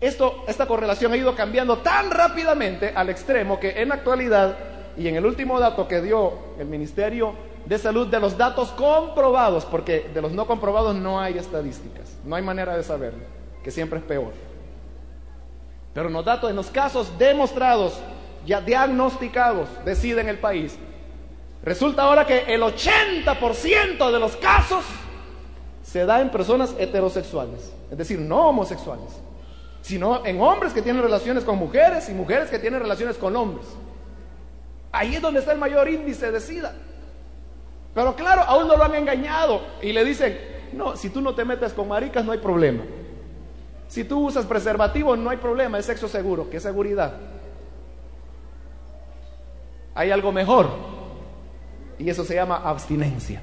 [0.00, 4.56] esto, esta correlación ha ido cambiando tan rápidamente al extremo que en la actualidad,
[4.96, 7.34] y en el último dato que dio el Ministerio
[7.64, 12.36] de Salud, de los datos comprobados, porque de los no comprobados no hay estadísticas, no
[12.36, 13.24] hay manera de saberlo,
[13.62, 14.32] que siempre es peor.
[15.92, 17.98] Pero en los datos, en los casos demostrados
[18.44, 20.76] ya diagnosticados de en el país,
[21.62, 24.84] resulta ahora que el 80% de los casos
[25.82, 29.20] se da en personas heterosexuales, es decir, no homosexuales,
[29.86, 33.66] sino en hombres que tienen relaciones con mujeres y mujeres que tienen relaciones con hombres.
[34.90, 36.74] Ahí es donde está el mayor índice de SIDA.
[37.94, 40.38] Pero claro, aún no lo han engañado y le dicen,
[40.72, 42.82] no, si tú no te metes con maricas no hay problema.
[43.86, 47.14] Si tú usas preservativo no hay problema, es sexo seguro, ¿qué seguridad?
[49.96, 50.68] hay algo mejor.
[51.98, 53.42] Y eso se llama abstinencia.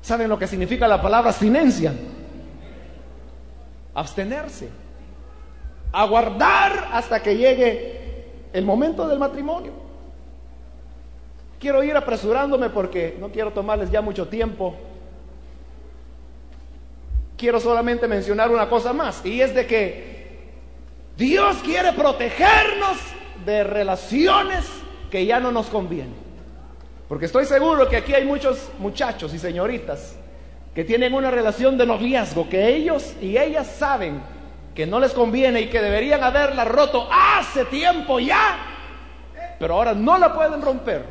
[0.00, 1.92] ¿Saben lo que significa la palabra abstinencia?
[3.98, 4.68] Abstenerse.
[5.90, 9.72] Aguardar hasta que llegue el momento del matrimonio.
[11.58, 14.76] Quiero ir apresurándome porque no quiero tomarles ya mucho tiempo.
[17.36, 20.38] Quiero solamente mencionar una cosa más y es de que
[21.16, 22.98] Dios quiere protegernos
[23.44, 24.64] de relaciones
[25.10, 26.14] que ya no nos convienen.
[27.08, 30.14] Porque estoy seguro que aquí hay muchos muchachos y señoritas
[30.78, 34.22] que tienen una relación de noviazgo que ellos y ellas saben
[34.76, 40.16] que no les conviene y que deberían haberla roto hace tiempo ya, pero ahora no
[40.18, 41.04] la pueden romper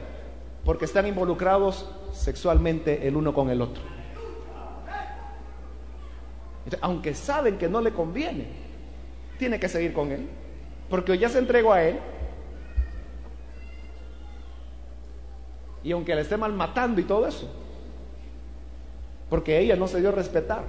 [0.64, 3.84] porque están involucrados sexualmente el uno con el otro.
[6.80, 8.48] Aunque saben que no le conviene,
[9.38, 10.30] tiene que seguir con él,
[10.90, 12.00] porque ya se entregó a él,
[15.84, 17.50] Y aunque le esté mal matando y todo eso.
[19.30, 20.64] Porque ella no se dio a respetar.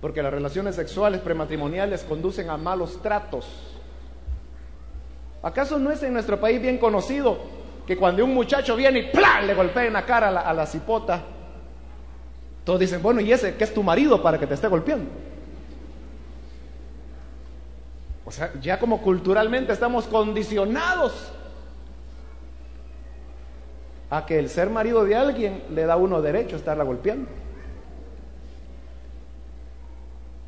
[0.00, 3.46] Porque las relaciones sexuales prematrimoniales conducen a malos tratos.
[5.42, 7.38] ¿Acaso no es en nuestro país bien conocido
[7.86, 10.66] que cuando un muchacho viene y le golpea en la cara a la, a la
[10.66, 11.22] cipota,
[12.64, 15.08] todos dicen, bueno, ¿y ese que es tu marido para que te esté golpeando?
[18.24, 21.30] O sea, ya como culturalmente estamos condicionados
[24.16, 27.28] a que el ser marido de alguien le da uno derecho a estarla golpeando.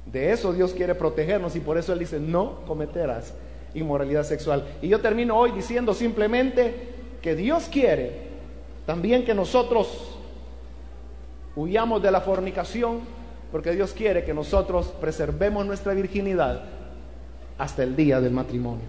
[0.06, 3.34] De eso Dios quiere protegernos y por eso Él dice, no cometerás
[3.74, 4.66] inmoralidad sexual.
[4.80, 8.28] Y yo termino hoy diciendo simplemente que Dios quiere
[8.86, 10.16] también que nosotros
[11.54, 13.00] huyamos de la fornicación,
[13.52, 16.62] porque Dios quiere que nosotros preservemos nuestra virginidad
[17.58, 18.86] hasta el día del matrimonio.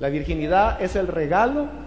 [0.00, 1.83] La virginidad es el regalo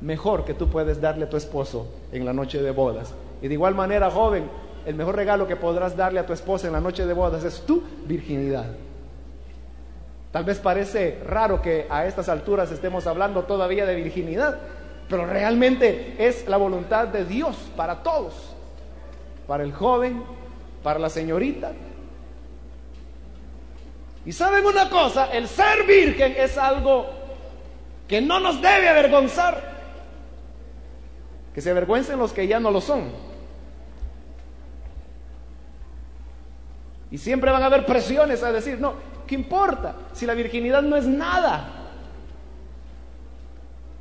[0.00, 3.14] mejor que tú puedes darle a tu esposo en la noche de bodas.
[3.42, 4.48] Y de igual manera, joven,
[4.86, 7.60] el mejor regalo que podrás darle a tu esposa en la noche de bodas es
[7.62, 8.66] tu virginidad.
[10.30, 14.58] Tal vez parece raro que a estas alturas estemos hablando todavía de virginidad,
[15.08, 18.34] pero realmente es la voluntad de Dios para todos,
[19.46, 20.22] para el joven,
[20.82, 21.72] para la señorita.
[24.26, 27.06] Y saben una cosa, el ser virgen es algo
[28.08, 29.73] que no nos debe avergonzar.
[31.54, 33.04] Que se avergüencen los que ya no lo son.
[37.10, 38.94] Y siempre van a haber presiones a decir, no,
[39.26, 39.94] ¿qué importa?
[40.12, 41.68] Si la virginidad no es nada.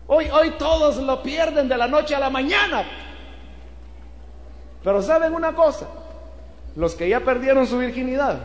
[0.08, 2.84] Hoy, hoy todos lo pierden de la noche a la mañana.
[4.84, 5.88] Pero saben una cosa,
[6.76, 8.40] los que ya perdieron su virginidad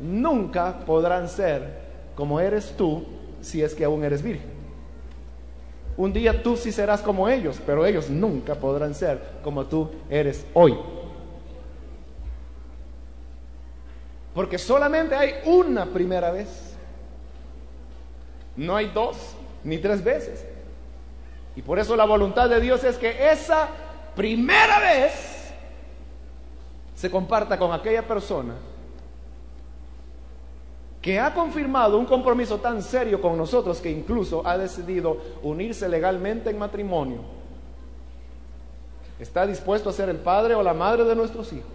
[0.00, 3.04] nunca podrán ser como eres tú
[3.40, 4.57] si es que aún eres virgen.
[5.98, 10.46] Un día tú sí serás como ellos, pero ellos nunca podrán ser como tú eres
[10.54, 10.78] hoy.
[14.32, 16.76] Porque solamente hay una primera vez.
[18.54, 19.34] No hay dos
[19.64, 20.46] ni tres veces.
[21.56, 23.68] Y por eso la voluntad de Dios es que esa
[24.14, 25.52] primera vez
[26.94, 28.54] se comparta con aquella persona
[31.00, 36.50] que ha confirmado un compromiso tan serio con nosotros que incluso ha decidido unirse legalmente
[36.50, 37.20] en matrimonio,
[39.20, 41.70] está dispuesto a ser el padre o la madre de nuestros hijos.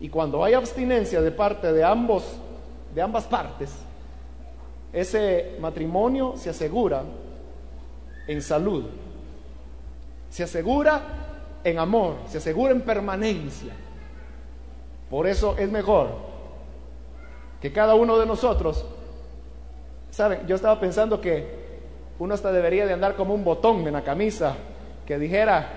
[0.00, 2.24] Y cuando hay abstinencia de parte de ambos,
[2.94, 3.70] de ambas partes,
[4.92, 7.02] ese matrimonio se asegura
[8.26, 8.84] en salud,
[10.30, 11.02] se asegura
[11.64, 13.74] en amor, se asegura en permanencia.
[15.10, 16.27] Por eso es mejor
[17.60, 18.84] que cada uno de nosotros,
[20.10, 20.46] ¿saben?
[20.46, 21.46] Yo estaba pensando que
[22.18, 24.56] uno hasta debería de andar como un botón en la camisa
[25.06, 25.68] que dijera,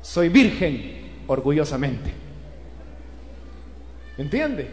[0.00, 2.12] soy virgen orgullosamente.
[4.18, 4.68] ¿Entiende?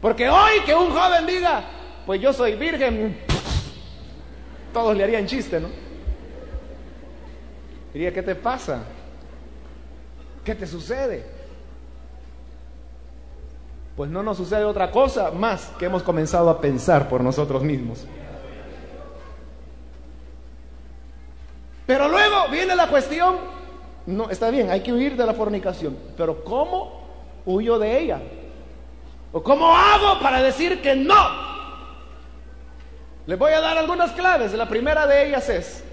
[0.00, 1.64] Porque hoy que un joven diga,
[2.06, 3.16] pues yo soy virgen,
[4.72, 5.68] todos le harían chiste, ¿no?
[7.92, 8.82] Diría, ¿qué te pasa?
[10.44, 11.33] ¿Qué te sucede?
[13.96, 18.06] Pues no nos sucede otra cosa más que hemos comenzado a pensar por nosotros mismos.
[21.86, 23.36] Pero luego viene la cuestión,
[24.06, 27.02] no, está bien, hay que huir de la fornicación, pero ¿cómo
[27.44, 28.20] huyo de ella?
[29.32, 31.44] ¿O cómo hago para decir que no?
[33.26, 34.52] Les voy a dar algunas claves.
[34.52, 35.84] La primera de ellas es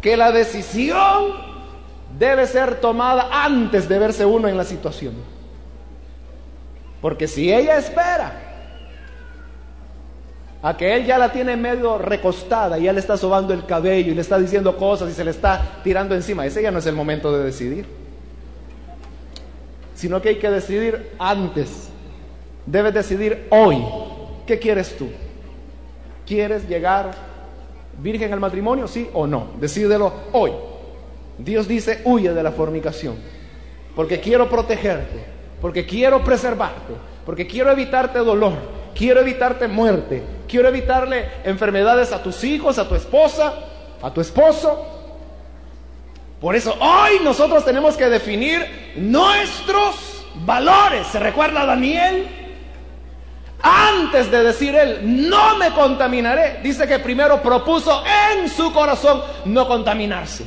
[0.00, 1.34] que la decisión
[2.18, 5.39] debe ser tomada antes de verse uno en la situación.
[7.00, 8.50] Porque si ella espera
[10.62, 14.12] a que él ya la tiene medio recostada y ya le está sobando el cabello
[14.12, 16.86] y le está diciendo cosas y se le está tirando encima, ese ya no es
[16.86, 17.86] el momento de decidir.
[19.94, 21.88] Sino que hay que decidir antes.
[22.66, 23.82] Debes decidir hoy.
[24.46, 25.08] ¿Qué quieres tú?
[26.26, 27.12] ¿Quieres llegar
[28.02, 28.86] virgen al matrimonio?
[28.86, 29.48] ¿Sí o no?
[29.58, 30.52] Decídelo hoy.
[31.38, 33.16] Dios dice, huye de la fornicación.
[33.96, 35.39] Porque quiero protegerte.
[35.60, 36.94] Porque quiero preservarte.
[37.24, 38.54] Porque quiero evitarte dolor.
[38.94, 40.22] Quiero evitarte muerte.
[40.48, 43.54] Quiero evitarle enfermedades a tus hijos, a tu esposa,
[44.02, 44.86] a tu esposo.
[46.40, 51.06] Por eso hoy nosotros tenemos que definir nuestros valores.
[51.06, 52.26] ¿Se recuerda Daniel?
[53.62, 58.02] Antes de decir él, no me contaminaré, dice que primero propuso
[58.32, 60.46] en su corazón no contaminarse.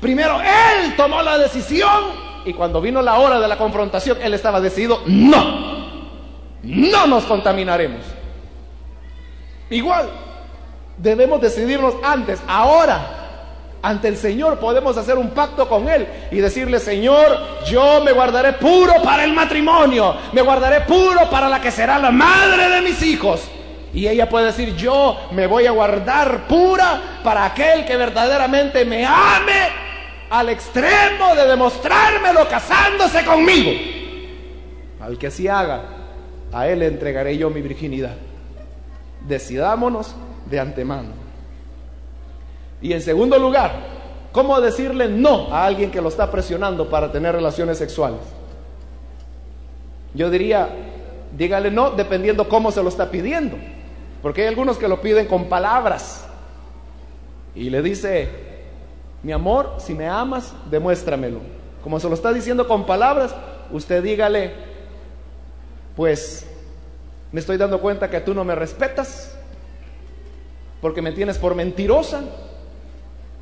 [0.00, 4.60] Primero él tomó la decisión y cuando vino la hora de la confrontación, él estaba
[4.60, 5.80] decidido, no,
[6.62, 8.00] no nos contaminaremos.
[9.68, 10.08] Igual,
[10.96, 13.20] debemos decidirnos antes, ahora,
[13.82, 18.54] ante el Señor podemos hacer un pacto con Él y decirle, Señor, yo me guardaré
[18.54, 23.02] puro para el matrimonio, me guardaré puro para la que será la madre de mis
[23.02, 23.48] hijos.
[23.92, 29.04] Y ella puede decir, yo me voy a guardar pura para aquel que verdaderamente me
[29.04, 29.89] ame
[30.30, 33.70] al extremo de demostrármelo casándose conmigo.
[35.00, 35.82] Al que así haga,
[36.52, 38.14] a él le entregaré yo mi virginidad.
[39.26, 40.14] Decidámonos
[40.46, 41.10] de antemano.
[42.80, 43.72] Y en segundo lugar,
[44.30, 48.20] ¿cómo decirle no a alguien que lo está presionando para tener relaciones sexuales?
[50.14, 50.68] Yo diría,
[51.36, 53.56] dígale no dependiendo cómo se lo está pidiendo.
[54.22, 56.26] Porque hay algunos que lo piden con palabras.
[57.54, 58.49] Y le dice,
[59.22, 61.40] mi amor, si me amas, demuéstramelo.
[61.82, 63.34] Como se lo está diciendo con palabras,
[63.70, 64.52] usted dígale,
[65.96, 66.46] pues
[67.32, 69.36] me estoy dando cuenta que tú no me respetas,
[70.80, 72.22] porque me tienes por mentirosa,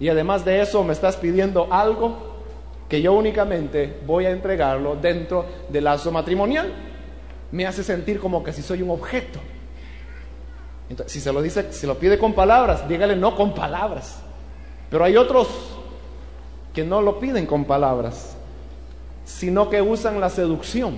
[0.01, 2.39] y además de eso me estás pidiendo algo
[2.89, 6.73] que yo únicamente voy a entregarlo dentro del lazo matrimonial.
[7.51, 9.41] Me hace sentir como que si soy un objeto.
[10.89, 14.23] Entonces, si se lo dice, si lo pide con palabras, dígale no con palabras.
[14.91, 15.49] Pero hay otros
[16.73, 18.37] que no lo piden con palabras,
[19.25, 20.97] sino que usan la seducción.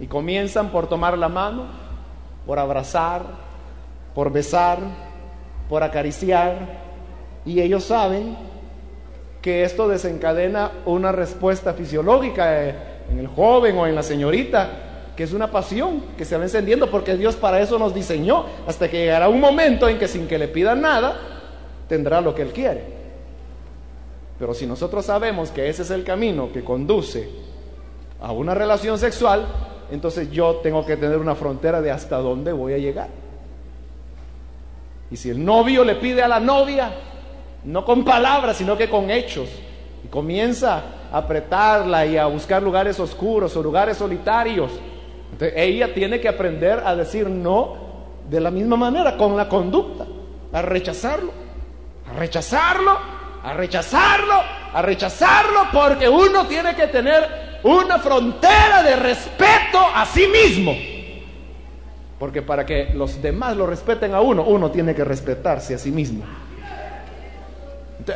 [0.00, 1.66] Y comienzan por tomar la mano,
[2.44, 3.24] por abrazar,
[4.14, 4.78] por besar,
[5.68, 6.84] por acariciar,
[7.44, 8.36] y ellos saben
[9.40, 12.74] que esto desencadena una respuesta fisiológica eh,
[13.10, 16.90] en el joven o en la señorita, que es una pasión que se va encendiendo
[16.90, 20.38] porque Dios para eso nos diseñó, hasta que llegará un momento en que sin que
[20.38, 21.35] le pidan nada,
[21.88, 22.84] tendrá lo que Él quiere.
[24.38, 27.28] Pero si nosotros sabemos que ese es el camino que conduce
[28.20, 29.46] a una relación sexual,
[29.90, 33.08] entonces yo tengo que tener una frontera de hasta dónde voy a llegar.
[35.10, 36.92] Y si el novio le pide a la novia,
[37.64, 39.48] no con palabras, sino que con hechos.
[40.04, 40.82] Y comienza
[41.12, 44.72] a apretarla y a buscar lugares oscuros o lugares solitarios.
[45.32, 47.86] Entonces ella tiene que aprender a decir no
[48.28, 50.04] de la misma manera, con la conducta,
[50.52, 51.30] a rechazarlo,
[52.10, 52.98] a rechazarlo,
[53.42, 54.34] a rechazarlo,
[54.72, 60.72] a rechazarlo, porque uno tiene que tener una frontera de respeto a sí mismo.
[62.18, 65.90] Porque para que los demás lo respeten a uno, uno tiene que respetarse a sí
[65.90, 66.24] mismo.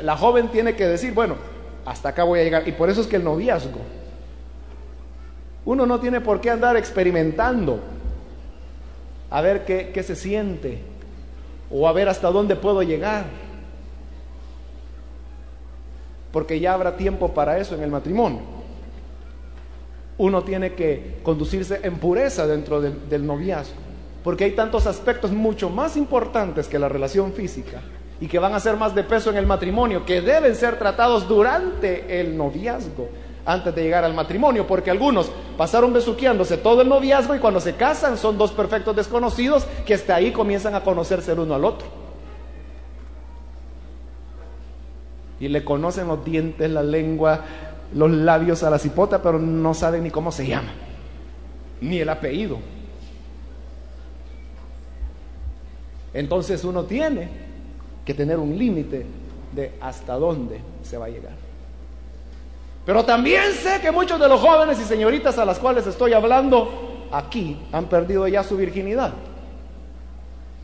[0.03, 1.37] la joven tiene que decir, bueno,
[1.85, 2.67] hasta acá voy a llegar.
[2.69, 3.81] Y por eso es que el noviazgo,
[5.65, 7.81] uno no tiene por qué andar experimentando
[9.31, 10.79] a ver qué, qué se siente
[11.71, 13.25] o a ver hasta dónde puedo llegar.
[16.33, 18.41] Porque ya habrá tiempo para eso en el matrimonio.
[20.19, 23.77] Uno tiene que conducirse en pureza dentro del noviazgo.
[24.23, 27.81] Porque hay tantos aspectos mucho más importantes que la relación física
[28.21, 31.27] y que van a ser más de peso en el matrimonio, que deben ser tratados
[31.27, 33.09] durante el noviazgo,
[33.47, 37.77] antes de llegar al matrimonio, porque algunos pasaron besuqueándose todo el noviazgo y cuando se
[37.77, 41.87] casan son dos perfectos desconocidos que hasta ahí comienzan a conocerse el uno al otro.
[45.41, 47.45] Y le conocen los dientes, la lengua,
[47.95, 50.73] los labios a la cipota, pero no saben ni cómo se llama,
[51.81, 52.59] ni el apellido.
[56.13, 57.29] Entonces uno tiene
[58.05, 59.07] que tener un límite
[59.53, 61.33] de hasta dónde se va a llegar.
[62.85, 67.09] Pero también sé que muchos de los jóvenes y señoritas a las cuales estoy hablando
[67.13, 69.13] aquí han perdido ya su virginidad.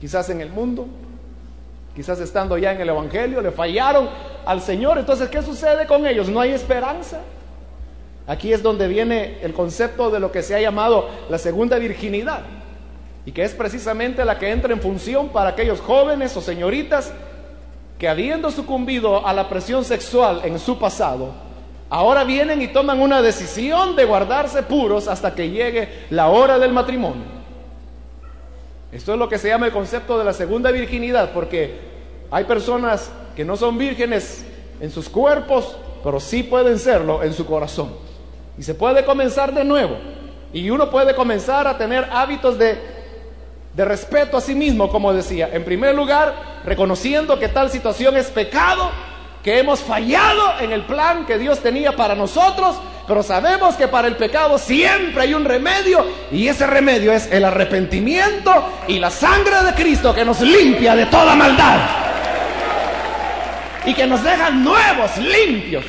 [0.00, 0.86] Quizás en el mundo,
[1.94, 4.08] quizás estando ya en el Evangelio, le fallaron
[4.46, 4.96] al Señor.
[4.96, 6.28] Entonces, ¿qué sucede con ellos?
[6.28, 7.20] No hay esperanza.
[8.26, 12.40] Aquí es donde viene el concepto de lo que se ha llamado la segunda virginidad
[13.24, 17.12] y que es precisamente la que entra en función para aquellos jóvenes o señoritas
[17.98, 21.32] que habiendo sucumbido a la presión sexual en su pasado,
[21.88, 26.72] ahora vienen y toman una decisión de guardarse puros hasta que llegue la hora del
[26.72, 27.36] matrimonio.
[28.92, 31.78] Esto es lo que se llama el concepto de la segunda virginidad, porque
[32.30, 34.44] hay personas que no son vírgenes
[34.80, 37.94] en sus cuerpos, pero sí pueden serlo en su corazón.
[38.58, 39.96] Y se puede comenzar de nuevo.
[40.52, 42.96] Y uno puede comenzar a tener hábitos de
[43.76, 45.50] de respeto a sí mismo, como decía.
[45.52, 48.90] En primer lugar, reconociendo que tal situación es pecado,
[49.44, 52.76] que hemos fallado en el plan que Dios tenía para nosotros,
[53.06, 57.44] pero sabemos que para el pecado siempre hay un remedio y ese remedio es el
[57.44, 58.50] arrepentimiento
[58.88, 62.15] y la sangre de Cristo que nos limpia de toda maldad
[63.86, 65.84] y que nos deja nuevos, limpios.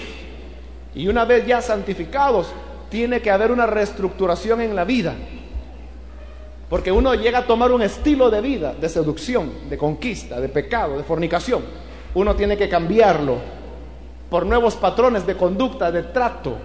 [0.94, 2.48] Y una vez ya santificados,
[2.90, 5.16] tiene que haber una reestructuración en la vida.
[6.70, 10.98] Porque uno llega a tomar un estilo de vida, de seducción, de conquista, de pecado,
[10.98, 11.64] de fornicación.
[12.14, 13.38] Uno tiene que cambiarlo
[14.30, 16.58] por nuevos patrones de conducta, de trato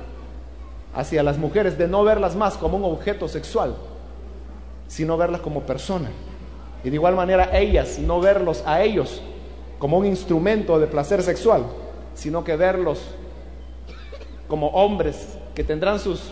[0.94, 3.74] hacia las mujeres, de no verlas más como un objeto sexual,
[4.86, 6.10] sino verlas como personas.
[6.84, 9.22] Y de igual manera ellas, no verlos a ellos
[9.82, 11.64] como un instrumento de placer sexual,
[12.14, 13.00] sino que verlos
[14.46, 16.30] como hombres que tendrán sus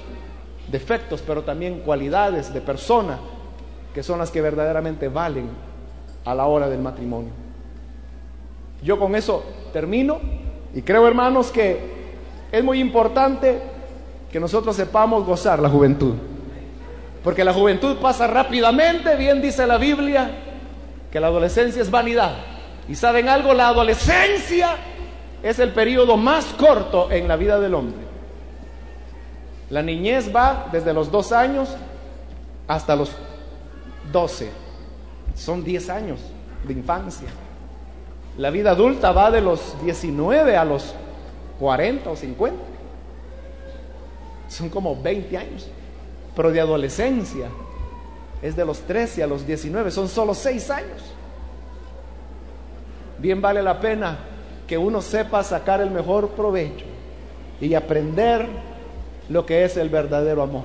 [0.70, 3.18] defectos, pero también cualidades de persona
[3.92, 5.48] que son las que verdaderamente valen
[6.24, 7.32] a la hora del matrimonio.
[8.84, 10.20] Yo con eso termino
[10.72, 11.80] y creo, hermanos, que
[12.52, 13.60] es muy importante
[14.30, 16.14] que nosotros sepamos gozar la juventud.
[17.24, 20.30] Porque la juventud pasa rápidamente, bien dice la Biblia,
[21.10, 22.49] que la adolescencia es vanidad.
[22.90, 24.70] Y saben algo, la adolescencia
[25.44, 28.00] es el periodo más corto en la vida del hombre.
[29.70, 31.68] La niñez va desde los dos años
[32.66, 33.12] hasta los
[34.10, 34.50] 12.
[35.36, 36.18] Son 10 años
[36.66, 37.28] de infancia.
[38.36, 40.92] La vida adulta va de los 19 a los
[41.60, 42.58] 40 o 50.
[44.48, 45.68] Son como 20 años.
[46.34, 47.46] Pero de adolescencia
[48.42, 49.92] es de los 13 a los 19.
[49.92, 51.19] Son solo 6 años.
[53.20, 54.18] Bien vale la pena
[54.66, 56.86] que uno sepa sacar el mejor provecho
[57.60, 58.46] y aprender
[59.28, 60.64] lo que es el verdadero amor.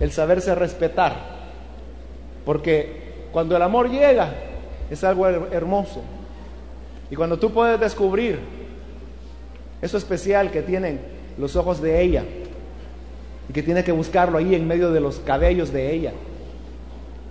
[0.00, 1.32] El saberse respetar
[2.44, 3.02] porque
[3.32, 4.32] cuando el amor llega,
[4.90, 6.02] es algo hermoso.
[7.10, 8.40] Y cuando tú puedes descubrir
[9.80, 11.00] eso especial que tienen
[11.38, 12.24] los ojos de ella,
[13.48, 16.12] y que tiene que buscarlo ahí en medio de los cabellos de ella,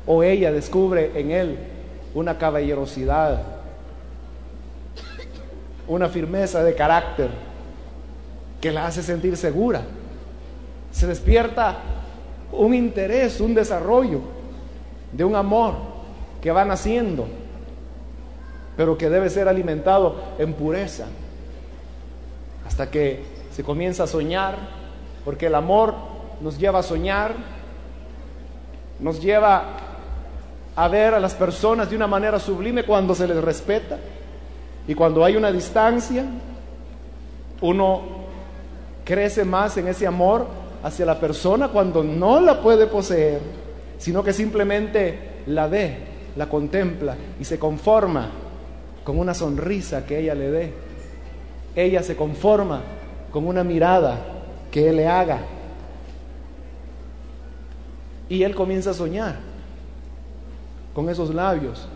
[0.06, 1.58] o ella descubre en él
[2.14, 3.42] una caballerosidad,
[5.88, 7.30] una firmeza de carácter
[8.60, 9.82] que la hace sentir segura.
[10.92, 11.78] Se despierta
[12.52, 14.20] un interés, un desarrollo
[15.12, 15.74] de un amor
[16.42, 17.28] que va naciendo,
[18.78, 21.06] pero que debe ser alimentado en pureza,
[22.68, 24.56] hasta que se comienza a soñar,
[25.26, 25.94] porque el amor
[26.42, 27.34] nos lleva a soñar,
[29.00, 29.64] nos lleva
[30.76, 33.98] a ver a las personas de una manera sublime cuando se les respeta
[34.88, 36.26] y cuando hay una distancia,
[37.62, 38.02] uno
[39.04, 40.48] crece más en ese amor
[40.84, 43.62] hacia la persona cuando no la puede poseer
[44.02, 45.96] sino que simplemente la ve,
[46.36, 48.32] la contempla y se conforma
[49.04, 50.74] con una sonrisa que ella le dé.
[51.76, 52.82] Ella se conforma
[53.32, 54.18] con una mirada
[54.72, 55.42] que él le haga.
[58.28, 59.36] Y él comienza a soñar
[60.96, 61.88] con esos labios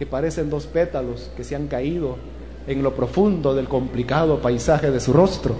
[0.00, 2.16] que parecen dos pétalos que se han caído
[2.66, 5.54] en lo profundo del complicado paisaje de su rostro.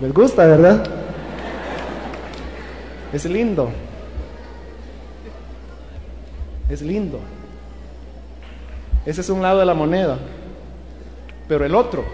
[0.00, 0.82] ¿Les gusta, verdad?
[3.12, 3.68] Es lindo.
[6.70, 7.20] Es lindo.
[9.04, 10.16] Ese es un lado de la moneda.
[11.46, 12.06] Pero el otro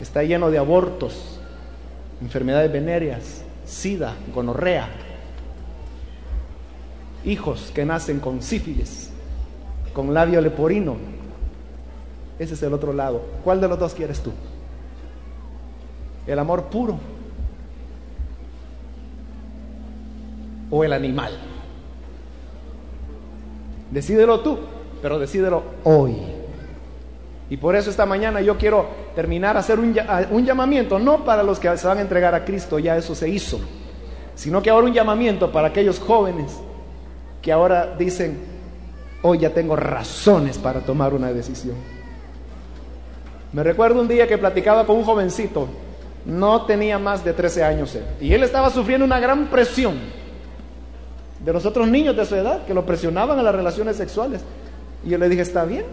[0.00, 1.38] está lleno de abortos,
[2.20, 4.88] enfermedades venéreas, sida, gonorrea,
[7.26, 9.10] hijos que nacen con sífilis,
[9.92, 10.96] con labio leporino.
[12.38, 13.22] Ese es el otro lado.
[13.44, 14.32] ¿Cuál de los dos quieres tú?
[16.26, 16.98] ¿El amor puro
[20.70, 21.36] o el animal?
[23.90, 24.58] Decídelo tú,
[25.02, 26.16] pero decídelo hoy.
[27.48, 29.96] Y por eso esta mañana yo quiero terminar a hacer un,
[30.30, 33.28] un, llamamiento, no para los que se van a entregar a Cristo, ya eso se
[33.28, 33.60] hizo,
[34.34, 36.58] sino que ahora un llamamiento para aquellos jóvenes
[37.46, 38.36] que ahora dicen,
[39.22, 41.76] hoy ya tengo razones para tomar una decisión.
[43.52, 45.68] Me recuerdo un día que platicaba con un jovencito,
[46.24, 49.94] no tenía más de 13 años él, y él estaba sufriendo una gran presión
[51.44, 54.40] de los otros niños de su edad que lo presionaban a las relaciones sexuales.
[55.04, 55.84] Y yo le dije, está bien,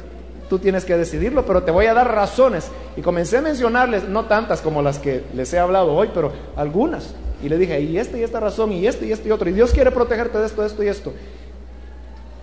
[0.49, 2.71] tú tienes que decidirlo, pero te voy a dar razones.
[2.97, 7.13] Y comencé a mencionarles, no tantas como las que les he hablado hoy, pero algunas.
[7.43, 9.49] Y le dije, y esta y esta razón, y este y este y otro.
[9.49, 11.13] Y Dios quiere protegerte de esto, esto y esto.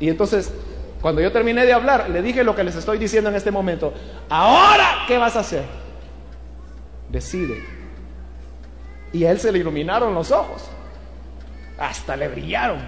[0.00, 0.50] Y entonces,
[1.02, 3.92] cuando yo terminé de hablar, le dije lo que les estoy diciendo en este momento.
[4.30, 5.64] Ahora, ¿qué vas a hacer?
[7.10, 7.62] Decide.
[9.12, 10.62] Y a él se le iluminaron los ojos.
[11.78, 12.78] Hasta le brillaron.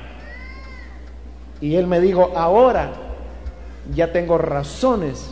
[1.60, 2.92] Y él me dijo, ahora
[3.94, 5.30] ya tengo razones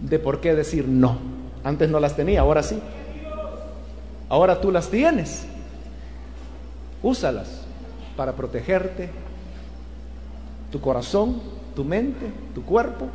[0.00, 1.18] de por qué decir no.
[1.64, 2.80] Antes no las tenía, ahora sí.
[4.28, 5.46] Ahora tú las tienes.
[7.02, 7.65] Úsalas
[8.16, 9.10] para protegerte,
[10.72, 11.40] tu corazón,
[11.74, 13.06] tu mente, tu cuerpo,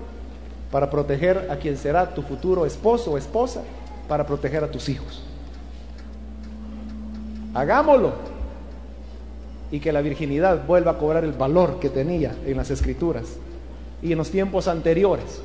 [0.72, 3.64] para proteger a quien será tu futuro esposo o esposa,
[4.07, 5.23] para proteger a tus hijos.
[7.53, 8.14] Hagámoslo
[9.72, 13.38] y que la virginidad vuelva a cobrar el valor que tenía en las escrituras
[14.02, 15.41] y en los tiempos anteriores,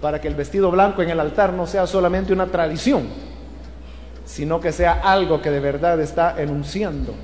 [0.00, 3.04] para que el vestido blanco en el altar no sea solamente una tradición,
[4.24, 7.14] sino que sea algo que de verdad está enunciando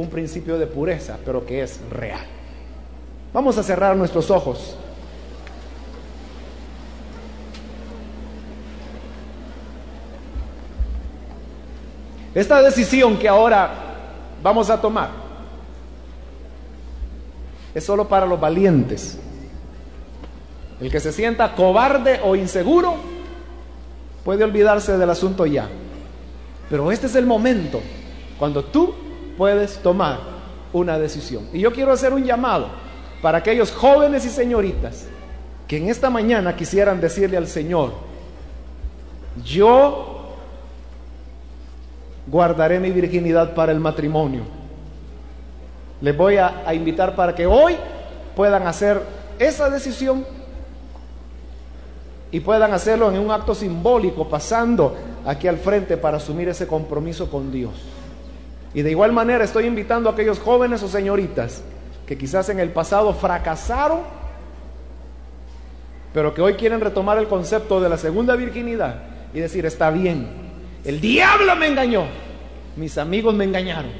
[0.00, 2.24] un principio de pureza, pero que es real.
[3.32, 4.76] Vamos a cerrar nuestros ojos.
[12.32, 13.70] Esta decisión que ahora
[14.40, 15.10] vamos a tomar
[17.74, 19.18] es solo para los valientes.
[20.80, 22.94] El que se sienta cobarde o inseguro
[24.24, 25.68] puede olvidarse del asunto ya.
[26.70, 27.80] Pero este es el momento
[28.38, 29.07] cuando tú
[29.38, 30.18] puedes tomar
[30.74, 31.48] una decisión.
[31.54, 32.68] Y yo quiero hacer un llamado
[33.22, 35.06] para aquellos jóvenes y señoritas
[35.66, 37.92] que en esta mañana quisieran decirle al Señor,
[39.42, 40.34] yo
[42.26, 44.58] guardaré mi virginidad para el matrimonio
[46.00, 47.76] les voy a, invitar para que hoy
[48.36, 49.02] puedan hacer
[49.38, 50.24] esa decisión
[52.30, 54.94] y puedan hacerlo en un acto simbólico, pasando
[55.24, 57.72] aquí al frente para asumir ese compromiso con Dios.
[58.74, 61.62] Y de igual manera estoy invitando a aquellos jóvenes o señoritas
[62.06, 64.00] que quizás en el pasado fracasaron,
[66.12, 69.02] pero que hoy quieren retomar el concepto de la segunda virginidad
[69.34, 70.26] y decir, está bien,
[70.84, 72.04] el diablo me engañó,
[72.76, 73.90] mis amigos me engañaron,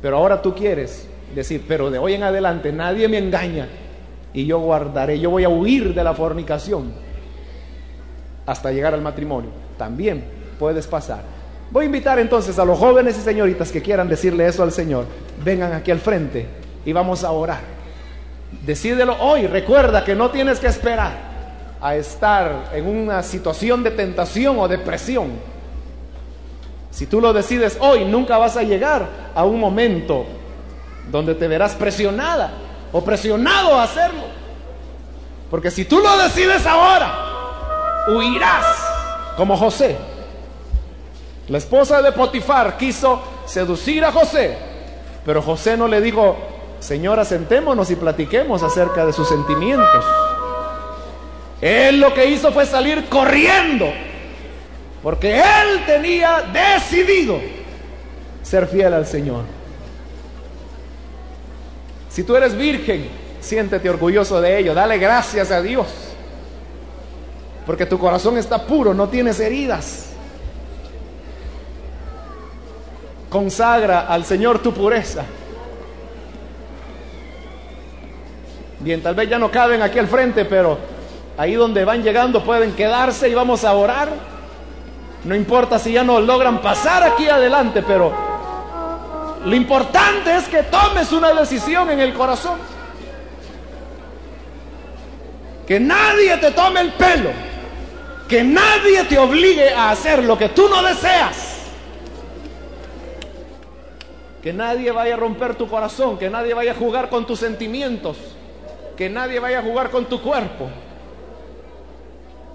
[0.00, 3.68] pero ahora tú quieres decir, pero de hoy en adelante nadie me engaña
[4.34, 6.92] y yo guardaré, yo voy a huir de la fornicación
[8.46, 9.50] hasta llegar al matrimonio.
[9.78, 10.24] También
[10.58, 11.22] puedes pasar.
[11.72, 15.06] Voy a invitar entonces a los jóvenes y señoritas que quieran decirle eso al Señor,
[15.42, 16.46] vengan aquí al frente
[16.84, 17.60] y vamos a orar.
[18.60, 21.12] Decídelo hoy, recuerda que no tienes que esperar
[21.80, 25.30] a estar en una situación de tentación o depresión.
[26.90, 30.26] Si tú lo decides hoy, nunca vas a llegar a un momento
[31.10, 32.52] donde te verás presionada
[32.92, 34.24] o presionado a hacerlo.
[35.50, 38.66] Porque si tú lo decides ahora, huirás
[39.38, 40.11] como José.
[41.48, 44.56] La esposa de Potifar quiso seducir a José,
[45.24, 46.36] pero José no le dijo,
[46.78, 50.04] señora, sentémonos y platiquemos acerca de sus sentimientos.
[51.60, 53.86] Él lo que hizo fue salir corriendo,
[55.02, 57.40] porque él tenía decidido
[58.42, 59.42] ser fiel al Señor.
[62.08, 63.08] Si tú eres virgen,
[63.40, 65.86] siéntete orgulloso de ello, dale gracias a Dios,
[67.66, 70.11] porque tu corazón está puro, no tienes heridas.
[73.32, 75.24] Consagra al Señor tu pureza.
[78.80, 80.76] Bien, tal vez ya no caben aquí al frente, pero
[81.38, 84.10] ahí donde van llegando pueden quedarse y vamos a orar.
[85.24, 88.12] No importa si ya no logran pasar aquí adelante, pero
[89.46, 92.58] lo importante es que tomes una decisión en el corazón.
[95.66, 97.30] Que nadie te tome el pelo.
[98.28, 101.51] Que nadie te obligue a hacer lo que tú no deseas.
[104.42, 108.16] Que nadie vaya a romper tu corazón, que nadie vaya a jugar con tus sentimientos,
[108.96, 110.68] que nadie vaya a jugar con tu cuerpo,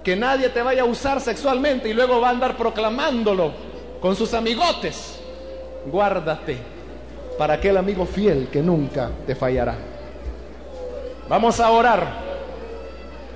[0.04, 3.52] que nadie te vaya a usar sexualmente y luego va a andar proclamándolo
[4.00, 5.18] con sus amigotes.
[5.86, 6.58] Guárdate
[7.38, 9.76] para aquel amigo fiel que nunca te fallará.
[11.28, 12.28] Vamos a orar.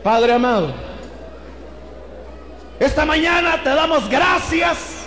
[0.03, 0.73] Padre amado,
[2.81, 5.02] esta mañana te damos gracias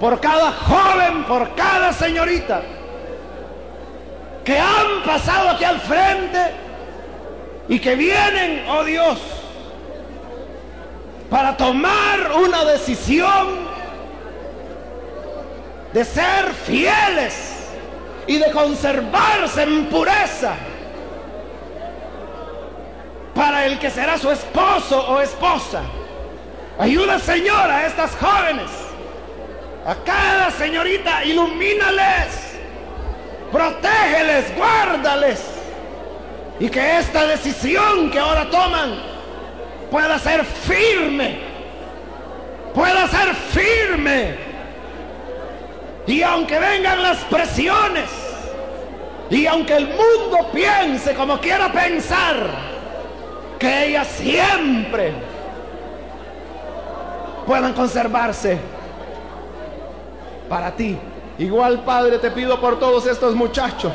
[0.00, 2.62] por cada joven, por cada señorita
[4.44, 6.38] que han pasado aquí al frente
[7.68, 9.18] y que vienen, oh Dios,
[11.28, 13.68] para tomar una decisión
[15.92, 17.68] de ser fieles
[18.26, 20.54] y de conservarse en pureza
[23.34, 25.82] para el que será su esposo o esposa.
[26.78, 28.87] Ayuda, Señor, a estas jóvenes
[29.88, 32.58] a cada señorita, ilumínales,
[33.50, 35.42] protégeles, guárdales.
[36.60, 39.00] Y que esta decisión que ahora toman
[39.90, 41.38] pueda ser firme,
[42.74, 44.34] pueda ser firme.
[46.06, 48.10] Y aunque vengan las presiones,
[49.30, 52.36] y aunque el mundo piense como quiera pensar,
[53.58, 55.14] que ellas siempre
[57.46, 58.58] puedan conservarse
[60.48, 60.96] para ti.
[61.38, 63.92] Igual, Padre, te pido por todos estos muchachos,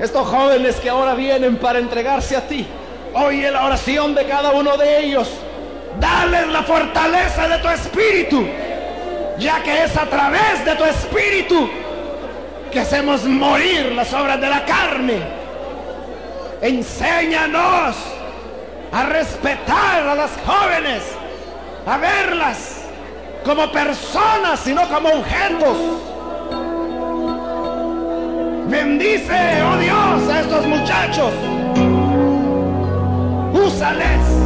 [0.00, 2.66] estos jóvenes que ahora vienen para entregarse a ti.
[3.14, 5.28] Oye la oración de cada uno de ellos.
[5.98, 8.46] Dales la fortaleza de tu espíritu,
[9.38, 11.68] ya que es a través de tu espíritu
[12.70, 15.22] que hacemos morir las obras de la carne.
[16.60, 17.96] Enséñanos
[18.92, 21.02] a respetar a las jóvenes,
[21.86, 22.77] a verlas
[23.44, 25.76] como personas, sino como objetos.
[28.68, 31.32] Bendice, oh Dios, a estos muchachos.
[33.52, 34.38] Úsales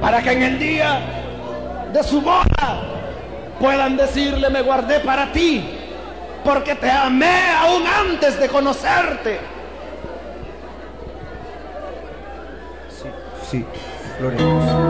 [0.00, 1.00] para que en el día
[1.92, 2.80] de su boda
[3.60, 5.62] puedan decirle, me guardé para ti,
[6.44, 9.38] porque te amé aún antes de conocerte.
[12.88, 13.08] Sí,
[13.50, 13.64] sí,
[14.18, 14.87] gloria